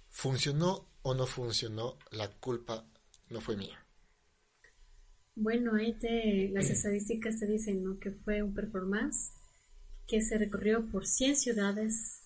[0.08, 1.98] ¿Funcionó o no funcionó?
[2.10, 2.86] La culpa
[3.30, 3.78] no fue mía.
[5.34, 7.98] Bueno, ahí te, las estadísticas te dicen ¿no?
[7.98, 9.32] que fue un performance
[10.06, 12.22] que se recorrió por 100 ciudades.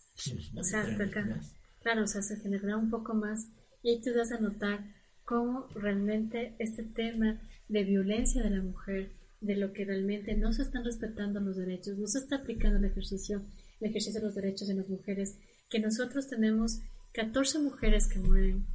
[0.56, 1.40] o sea, acá,
[1.82, 3.46] claro, o sea, se generará un poco más
[3.82, 4.84] y ahí tú vas a notar
[5.24, 10.62] cómo realmente este tema de violencia de la mujer, de lo que realmente no se
[10.62, 13.42] están respetando los derechos, no se está aplicando el ejercicio,
[13.80, 16.80] el ejercicio de los derechos de las mujeres, que nosotros tenemos
[17.12, 18.66] 14 mujeres que mueren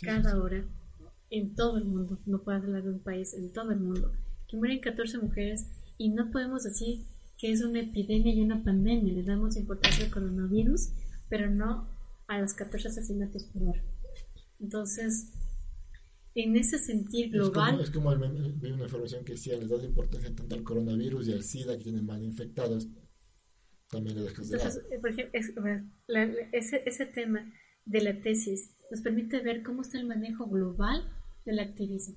[0.00, 0.64] cada hora
[1.30, 4.12] en todo el mundo, no puedo hablar de un país, en todo el mundo,
[4.48, 5.66] que mueren 14 mujeres
[5.96, 7.04] y no podemos decir
[7.38, 10.90] que es una epidemia y una pandemia, le damos importancia al coronavirus,
[11.28, 11.88] pero no
[12.26, 13.82] a los 14 asesinatos por hora.
[14.58, 15.32] Entonces,
[16.34, 17.80] en ese sentir global.
[17.80, 21.42] Es como, vi una información que decía, les das importancia tanto al coronavirus y al
[21.42, 22.88] SIDA que tienen más infectados,
[23.88, 25.34] también le dejas de Entonces, eh, por ejemplo,
[26.52, 27.52] ese, ese tema
[27.84, 31.10] de la tesis nos permite ver cómo está el manejo global
[31.44, 32.16] del activismo.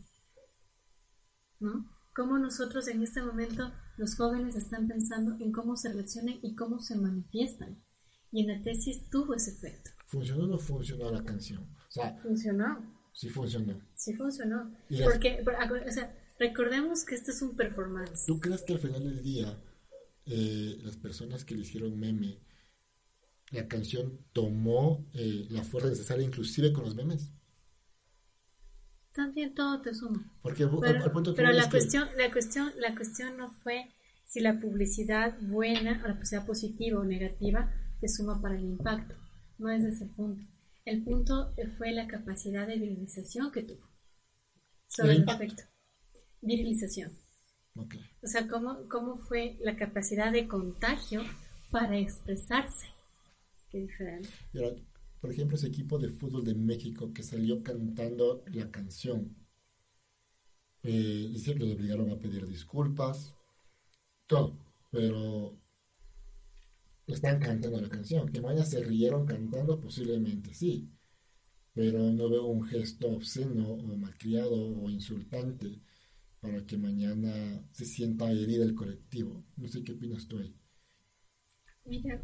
[1.59, 1.89] ¿No?
[2.13, 3.72] Cómo nosotros en este momento,
[4.02, 7.84] los jóvenes están pensando en cómo se relacionan y cómo se manifiestan.
[8.32, 9.91] Y en la tesis tuvo ese efecto.
[10.08, 11.62] ¿Funcionó o no funcionó la canción?
[11.88, 12.84] O sea, funcionó.
[13.14, 13.80] Sí funcionó.
[13.93, 14.72] Sí funcionó.
[15.04, 18.26] Porque, o sea, recordemos que esto es un performance.
[18.26, 19.62] ¿Tú crees que al final del día
[20.26, 22.39] eh, las personas que le hicieron meme,
[23.52, 27.30] la canción tomó eh, la fuerza necesaria inclusive con los memes?
[29.14, 30.32] También todo te suma.
[30.41, 30.68] Porque
[31.36, 33.89] pero, la cuestión, la cuestión, la cuestión no fue
[34.26, 39.16] si la publicidad buena o la publicidad positiva o negativa te suma para el impacto.
[39.57, 40.41] No es ese el punto.
[40.86, 43.88] El punto fue la capacidad de virilización que tuvo
[44.88, 45.64] sobre el, efecto.
[46.41, 47.12] Virilización.
[47.76, 51.22] O sea, ¿cómo, cómo fue la capacidad de contagio
[51.72, 52.88] para expresarse.
[53.70, 54.30] Qué diferente.
[55.22, 59.38] Por ejemplo, ese equipo de fútbol de México que salió cantando la canción.
[60.84, 63.36] Eh, dice que le obligaron a pedir disculpas,
[64.26, 64.57] todo,
[64.89, 65.55] pero
[67.05, 68.30] están cantando la canción.
[68.32, 70.89] Que mañana se rieron cantando, posiblemente sí,
[71.74, 75.82] pero no veo un gesto obsceno o malcriado o insultante
[76.39, 79.45] para que mañana se sienta herida el colectivo.
[79.57, 80.55] No sé qué opinas tú ahí.
[81.86, 82.24] Mira.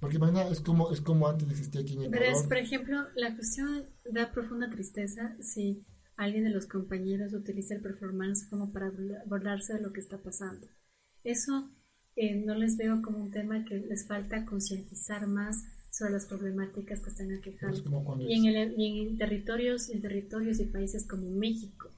[0.00, 2.18] Porque mañana es como, es como antes existía aquí en Ecuador.
[2.20, 5.84] Pero es, por ejemplo, la cuestión da profunda tristeza si
[6.16, 8.92] alguien de los compañeros utiliza el performance como para
[9.26, 10.66] burlarse de lo que está pasando.
[11.24, 11.70] Eso
[12.16, 17.00] eh, no les veo como un tema que les falta concientizar más sobre las problemáticas
[17.00, 17.78] que están aquejando.
[18.20, 21.90] Y en, el, y en territorios, en territorios y países como México,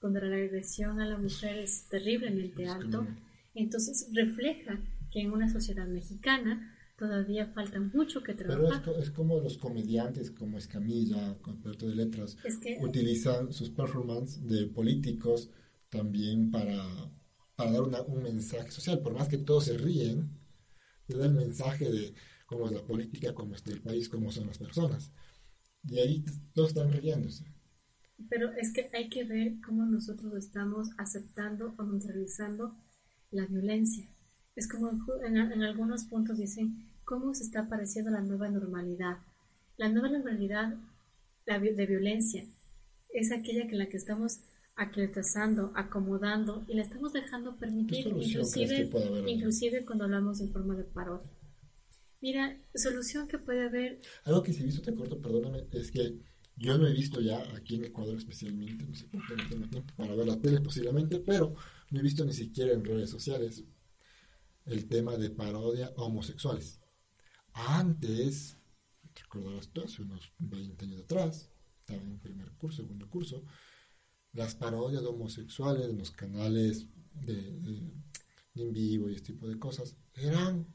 [0.00, 3.06] donde la agresión a la mujer es terriblemente alto,
[3.54, 4.78] entonces refleja
[5.10, 8.82] que en una sociedad mexicana todavía falta mucho que trabajar.
[8.84, 12.36] Pero es, como los comediantes como Escamilla, con de letras,
[12.80, 15.50] utilizan sus performances de políticos
[15.88, 16.82] también para
[17.58, 19.00] para dar un mensaje social.
[19.00, 20.30] Por más que todos se ríen,
[21.06, 22.14] te da el mensaje de
[22.46, 25.10] cómo es la política, cómo está el país, cómo son las personas.
[25.82, 26.24] Y ahí
[26.54, 27.44] todos están riéndose.
[28.30, 32.76] Pero es que hay que ver cómo nosotros estamos aceptando o neutralizando
[33.32, 34.08] la violencia.
[34.54, 34.90] Es como
[35.24, 39.16] en, en algunos puntos dicen, ¿cómo se está apareciendo la nueva normalidad?
[39.78, 40.74] La nueva normalidad
[41.46, 42.44] la, de violencia
[43.08, 44.40] es aquella en la que estamos
[44.76, 48.90] acretazando, acomodando y la estamos dejando permitir, inclusive,
[49.26, 51.32] inclusive cuando hablamos en forma de parodia.
[52.20, 54.00] Mira, solución que puede haber.
[54.24, 56.18] Algo que sí he visto, te corto, perdóname, es que
[56.56, 59.68] yo no he visto ya aquí en Ecuador especialmente, no sé por qué no tengo
[59.68, 61.54] tiempo para ver la tele posiblemente, pero
[61.90, 63.64] no he visto ni siquiera en redes sociales
[64.66, 66.80] el tema de parodia homosexuales.
[67.66, 68.56] Antes,
[69.12, 71.50] te recordarás tú, hace unos 20 años atrás,
[71.80, 73.42] estaba en primer curso, segundo curso,
[74.32, 77.82] las parodias de homosexuales en los canales de,
[78.54, 80.66] en vivo y este tipo de cosas eran,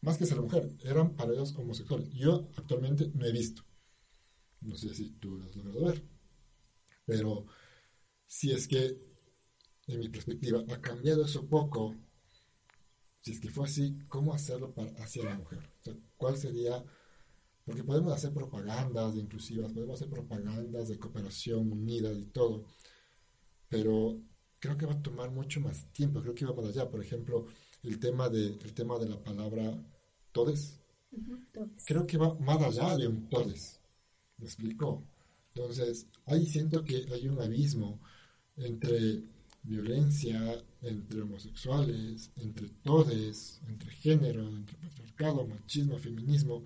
[0.00, 2.10] más que ser mujer, eran parodias homosexuales.
[2.10, 3.62] Yo actualmente no he visto.
[4.60, 6.02] No sé si tú lo has logrado ver.
[7.06, 7.46] Pero
[8.26, 8.98] si es que,
[9.86, 11.94] en mi perspectiva, ha cambiado eso poco,
[13.20, 15.73] si es que fue así, ¿cómo hacerlo para, hacia la mujer?
[16.16, 16.84] ¿Cuál sería
[17.64, 22.66] porque podemos hacer propagandas inclusivas, podemos hacer propagandas de cooperación unida y todo,
[23.68, 24.20] pero
[24.58, 26.90] creo que va a tomar mucho más tiempo, creo que va más allá.
[26.90, 27.46] Por ejemplo,
[27.82, 29.82] el tema de, el tema de la palabra
[30.32, 30.78] todes,
[31.86, 33.80] creo que va más allá de un todes,
[34.36, 35.02] ¿me explicó?
[35.54, 38.00] Entonces, ahí siento que hay un abismo
[38.56, 39.22] entre
[39.64, 46.64] violencia, entre homosexuales, entre todes, entre género, entre patriarcado, machismo, feminismo,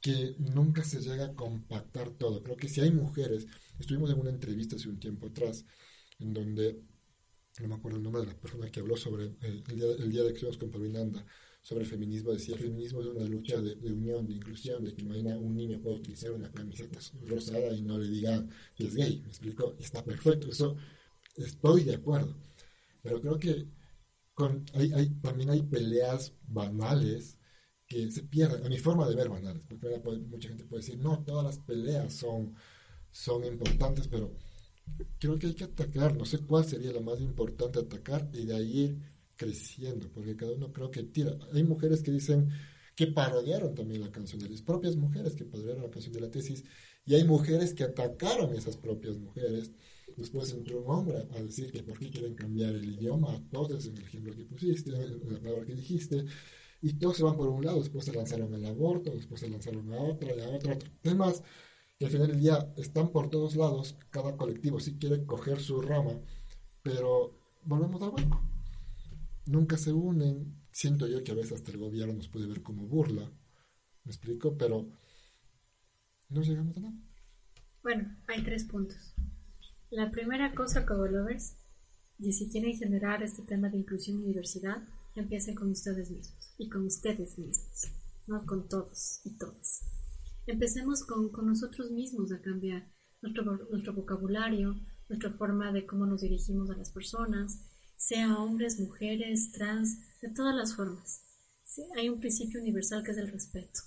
[0.00, 2.42] que nunca se llega a compactar todo.
[2.42, 3.46] Creo que si hay mujeres,
[3.78, 5.64] estuvimos en una entrevista hace un tiempo atrás,
[6.18, 6.82] en donde,
[7.60, 10.10] no me acuerdo el nombre de la persona que habló sobre eh, el, día, el
[10.10, 11.26] día de acciones con Paulinanda,
[11.62, 15.04] sobre el feminismo, decía, el feminismo es una lucha de, unión, de inclusión, de que
[15.04, 19.20] mañana un niño pueda utilizar una camiseta rosada y no le diga que es gay,
[19.20, 20.78] me explico, y está perfecto, eso
[21.36, 22.36] estoy de acuerdo,
[23.02, 23.68] pero creo que
[24.74, 27.38] hay, también hay peleas banales
[27.86, 29.88] que se pierden, a mi forma de ver banales, porque
[30.28, 32.54] mucha gente puede decir, no, todas las peleas son,
[33.10, 34.32] son importantes, pero
[35.18, 38.54] creo que hay que atacar, no sé cuál sería la más importante atacar y de
[38.54, 38.98] ahí ir
[39.36, 41.36] creciendo, porque cada uno creo que tira.
[41.52, 42.50] Hay mujeres que dicen,
[42.94, 46.30] que parodiaron también la canción de las propias mujeres que parodiaron la canción de la
[46.30, 46.64] tesis,
[47.06, 49.72] y hay mujeres que atacaron a esas propias mujeres.
[50.20, 53.96] Después entró un hombre a decir que por qué quieren cambiar el idioma, todos en
[53.96, 56.26] el ejemplo que pusiste, en la palabra que dijiste,
[56.82, 59.90] y todos se van por un lado, después se lanzaron al aborto, después se lanzaron
[59.94, 60.78] a otra, y a otra.
[61.00, 61.42] Temas
[61.98, 65.80] que al final del día están por todos lados, cada colectivo sí quiere coger su
[65.80, 66.20] rama,
[66.82, 68.42] pero volvemos al hueco.
[69.46, 72.86] Nunca se unen, siento yo que a veces hasta el gobierno nos puede ver como
[72.86, 73.32] burla,
[74.04, 74.86] me explico, pero
[76.28, 76.94] no llegamos a nada.
[77.82, 79.09] Bueno, hay tres puntos.
[79.90, 81.56] La primera cosa, lo ves,
[82.16, 84.86] y si quieren generar este tema de inclusión y diversidad,
[85.16, 87.90] empiecen con ustedes mismos y con ustedes mismos,
[88.28, 89.80] no con todos y todas.
[90.46, 92.88] Empecemos con, con nosotros mismos a cambiar
[93.20, 97.58] nuestro, nuestro vocabulario, nuestra forma de cómo nos dirigimos a las personas,
[97.96, 101.24] sea hombres, mujeres, trans, de todas las formas.
[101.96, 103.80] hay un principio universal que es el respeto.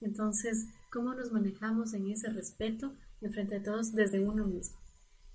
[0.00, 4.79] Entonces, ¿cómo nos manejamos en ese respeto en frente de todos desde uno mismo?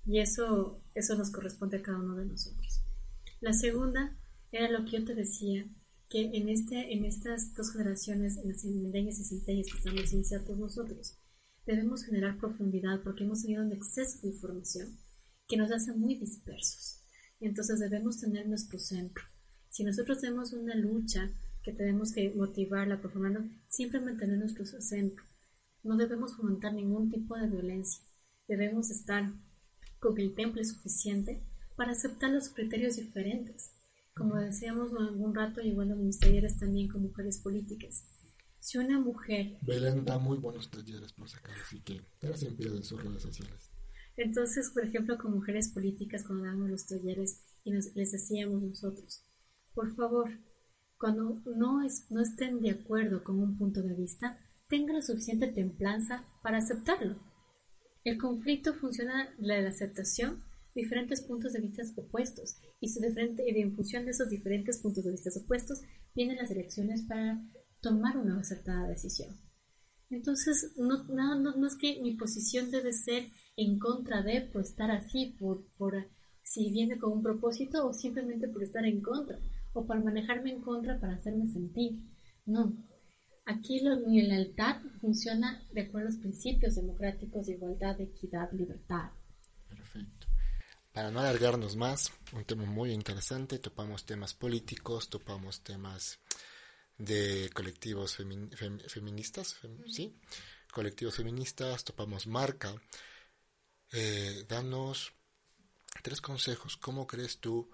[0.06, 2.82] Y eso, eso nos corresponde a cada uno de nosotros.
[3.40, 4.16] La segunda
[4.52, 5.66] era lo que yo te decía,
[6.08, 10.56] que en, este, en estas dos generaciones, en las milenias y centenias que estamos iniciando
[10.56, 11.18] nosotros,
[11.66, 14.96] debemos generar profundidad porque hemos tenido un exceso de información
[15.48, 17.02] que nos hace muy dispersos.
[17.40, 19.24] Entonces debemos tener nuestro centro.
[19.68, 21.30] Si nosotros tenemos una lucha
[21.62, 25.24] que tenemos que motivarla, profundizar, siempre mantener nuestro centro.
[25.82, 28.04] No debemos fomentar ningún tipo de violencia.
[28.46, 29.32] Debemos estar
[30.14, 31.42] con el temple suficiente
[31.76, 33.76] para aceptar los criterios diferentes
[34.16, 38.02] como decíamos algún rato, y bueno, mis talleres también con mujeres políticas.
[38.58, 39.58] Si una mujer...
[39.60, 42.00] Belén da muy buenos talleres por sacar, así que
[42.34, 43.70] siempre en sus redes sociales.
[44.16, 49.22] Entonces, por ejemplo, con mujeres políticas, cuando damos los talleres y nos, les decíamos nosotros,
[49.74, 50.30] por favor,
[50.96, 55.48] cuando no, es, no estén de acuerdo con un punto de vista, tengan la suficiente
[55.48, 57.20] templanza para aceptarlo.
[58.06, 60.44] El conflicto funciona de la aceptación
[60.76, 65.02] diferentes puntos de vista opuestos y, su diferente, y en función de esos diferentes puntos
[65.02, 65.82] de vista opuestos
[66.14, 67.42] vienen las elecciones para
[67.80, 69.36] tomar una acertada decisión.
[70.08, 73.24] Entonces, no, no, no, es que mi posición debe ser
[73.56, 76.06] en contra de por estar así, por, por
[76.44, 79.40] si viene con un propósito o simplemente por estar en contra
[79.72, 81.98] o para manejarme en contra para hacerme sentir.
[82.44, 82.72] No.
[83.46, 89.10] Aquí lo, el altar funciona de acuerdo a los principios democráticos de igualdad, equidad, libertad.
[89.68, 90.26] Perfecto.
[90.92, 96.18] Para no alargarnos más, un tema muy interesante, topamos temas políticos, topamos temas
[96.98, 98.16] de colectivos
[98.88, 100.18] feministas, ¿sí?
[100.72, 102.74] Colectivos feministas, topamos marca.
[103.92, 105.12] Eh, danos
[106.02, 106.76] tres consejos.
[106.78, 107.70] ¿Cómo crees tú?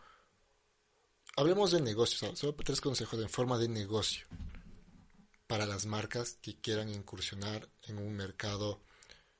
[1.34, 4.26] Hablemos de negocios, solo tres consejos en forma de negocio
[5.52, 8.80] para las marcas que quieran incursionar en un mercado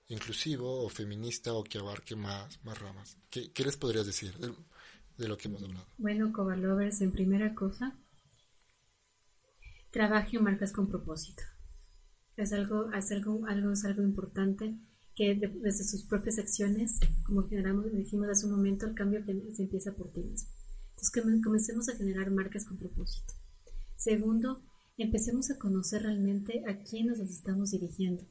[0.09, 3.17] inclusivo o feminista o que abarque más, más ramas.
[3.31, 5.87] ¿Qué, les podrías decir de, lo que hemos hablado?
[5.97, 7.97] Bueno, Covalovers, en primera cosa,
[9.91, 11.45] trabaje en marcas con propósito.
[12.37, 14.77] Es algo, es algo, algo, es algo importante
[15.15, 19.95] que desde sus propias acciones, como generamos, dijimos hace un momento, el cambio se empieza
[19.95, 20.51] por ti mismo.
[20.91, 23.33] Entonces, que comencemos a generar marcas con propósito.
[23.97, 24.63] Segundo,
[24.97, 28.25] empecemos a conocer realmente a quién nos estamos dirigiendo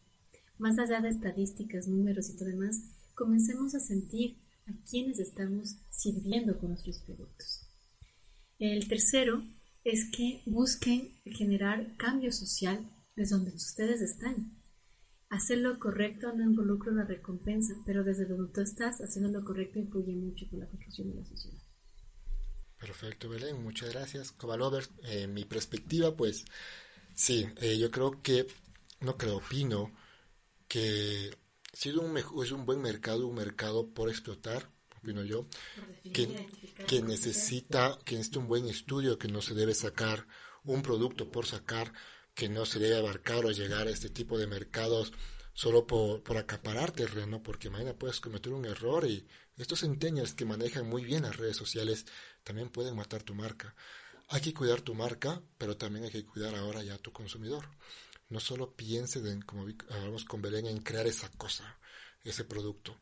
[0.61, 2.83] más allá de estadísticas, números y todo demás,
[3.15, 4.37] comencemos a sentir
[4.67, 7.67] a quienes estamos sirviendo con nuestros productos.
[8.59, 9.43] El tercero
[9.83, 14.61] es que busquen generar cambio social desde donde ustedes están.
[15.29, 19.79] Hacer lo correcto no involucra una recompensa, pero desde donde tú estás, haciendo lo correcto
[19.79, 21.60] influye mucho con la construcción de la sociedad.
[22.81, 24.31] Perfecto, Belén, muchas gracias.
[24.31, 26.45] Covalover, eh, mi perspectiva, pues
[27.13, 28.47] sí, eh, yo creo que,
[29.01, 29.91] no creo, opino
[30.67, 31.29] que
[31.71, 34.67] si es un, es un buen mercado, un mercado por explotar,
[34.97, 35.45] opino yo,
[36.11, 36.47] que,
[36.87, 40.25] que necesita, que necesita un buen estudio, que no se debe sacar
[40.63, 41.93] un producto por sacar,
[42.33, 45.13] que no se debe abarcar o llegar a este tipo de mercados
[45.53, 49.27] solo por, por acaparar terreno, porque mañana puedes cometer un error y
[49.57, 52.05] estos centenials que manejan muy bien las redes sociales
[52.43, 53.75] también pueden matar tu marca.
[54.29, 57.65] Hay que cuidar tu marca, pero también hay que cuidar ahora ya a tu consumidor
[58.31, 61.77] no solo piense, en, como hablamos con Belén, en crear esa cosa,
[62.23, 62.97] ese producto.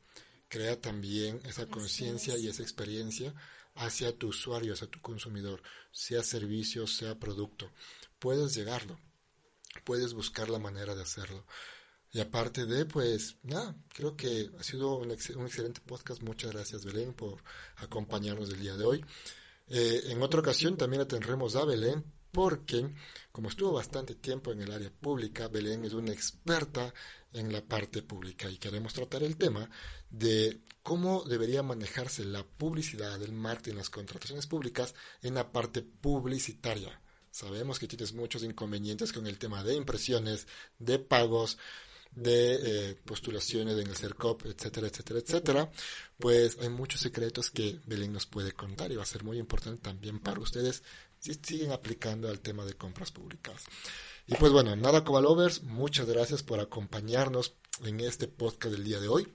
[0.48, 3.36] Crea también esa conciencia y esa experiencia
[3.76, 5.62] hacia tu usuario, hacia tu consumidor,
[5.92, 7.72] sea servicio, sea producto.
[8.18, 9.00] Puedes llegarlo,
[9.84, 11.46] puedes buscar la manera de hacerlo.
[12.12, 16.24] Y aparte de, pues, nada, creo que ha sido un, excelente podcast.
[16.24, 17.44] Muchas gracias, Belén, por
[17.78, 19.06] acompañarnos el día de hoy.
[19.68, 22.90] Eh, en otra ocasión también tendremos a Belén porque
[23.32, 26.94] como estuvo bastante tiempo en el área pública, Belén es una experta
[27.32, 29.70] en la parte pública y queremos tratar el tema
[30.10, 37.02] de cómo debería manejarse la publicidad, el marketing, las contrataciones públicas en la parte publicitaria.
[37.32, 40.48] Sabemos que tienes muchos inconvenientes con el tema de impresiones,
[40.80, 41.60] de pagos,
[42.12, 45.72] de eh, postulaciones en el CERCOP, etcétera, etcétera, etcétera,
[46.18, 49.82] pues hay muchos secretos que Belén nos puede contar y va a ser muy importante
[49.82, 50.84] también para ustedes
[51.20, 53.64] si siguen aplicando al tema de compras públicas.
[54.28, 59.08] Y pues bueno, nada Covalovers, muchas gracias por acompañarnos en este podcast del día de
[59.08, 59.28] hoy.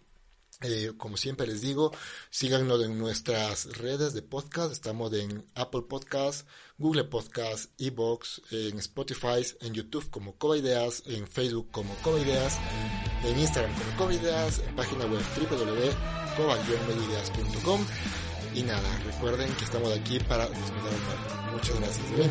[0.64, 1.92] Eh, como siempre les digo,
[2.30, 4.72] síganos en nuestras redes de podcast.
[4.72, 6.48] Estamos en Apple Podcast,
[6.78, 12.58] Google Podcast, Ebox, en Spotify, en YouTube como Covaideas, en Facebook como Covaideas,
[13.24, 16.56] en Instagram como Covaideas, en página web wwwcova
[18.54, 20.94] Y nada, recuerden que estamos aquí para disfrutar
[21.52, 22.16] Muchas gracias.
[22.16, 22.30] Bien.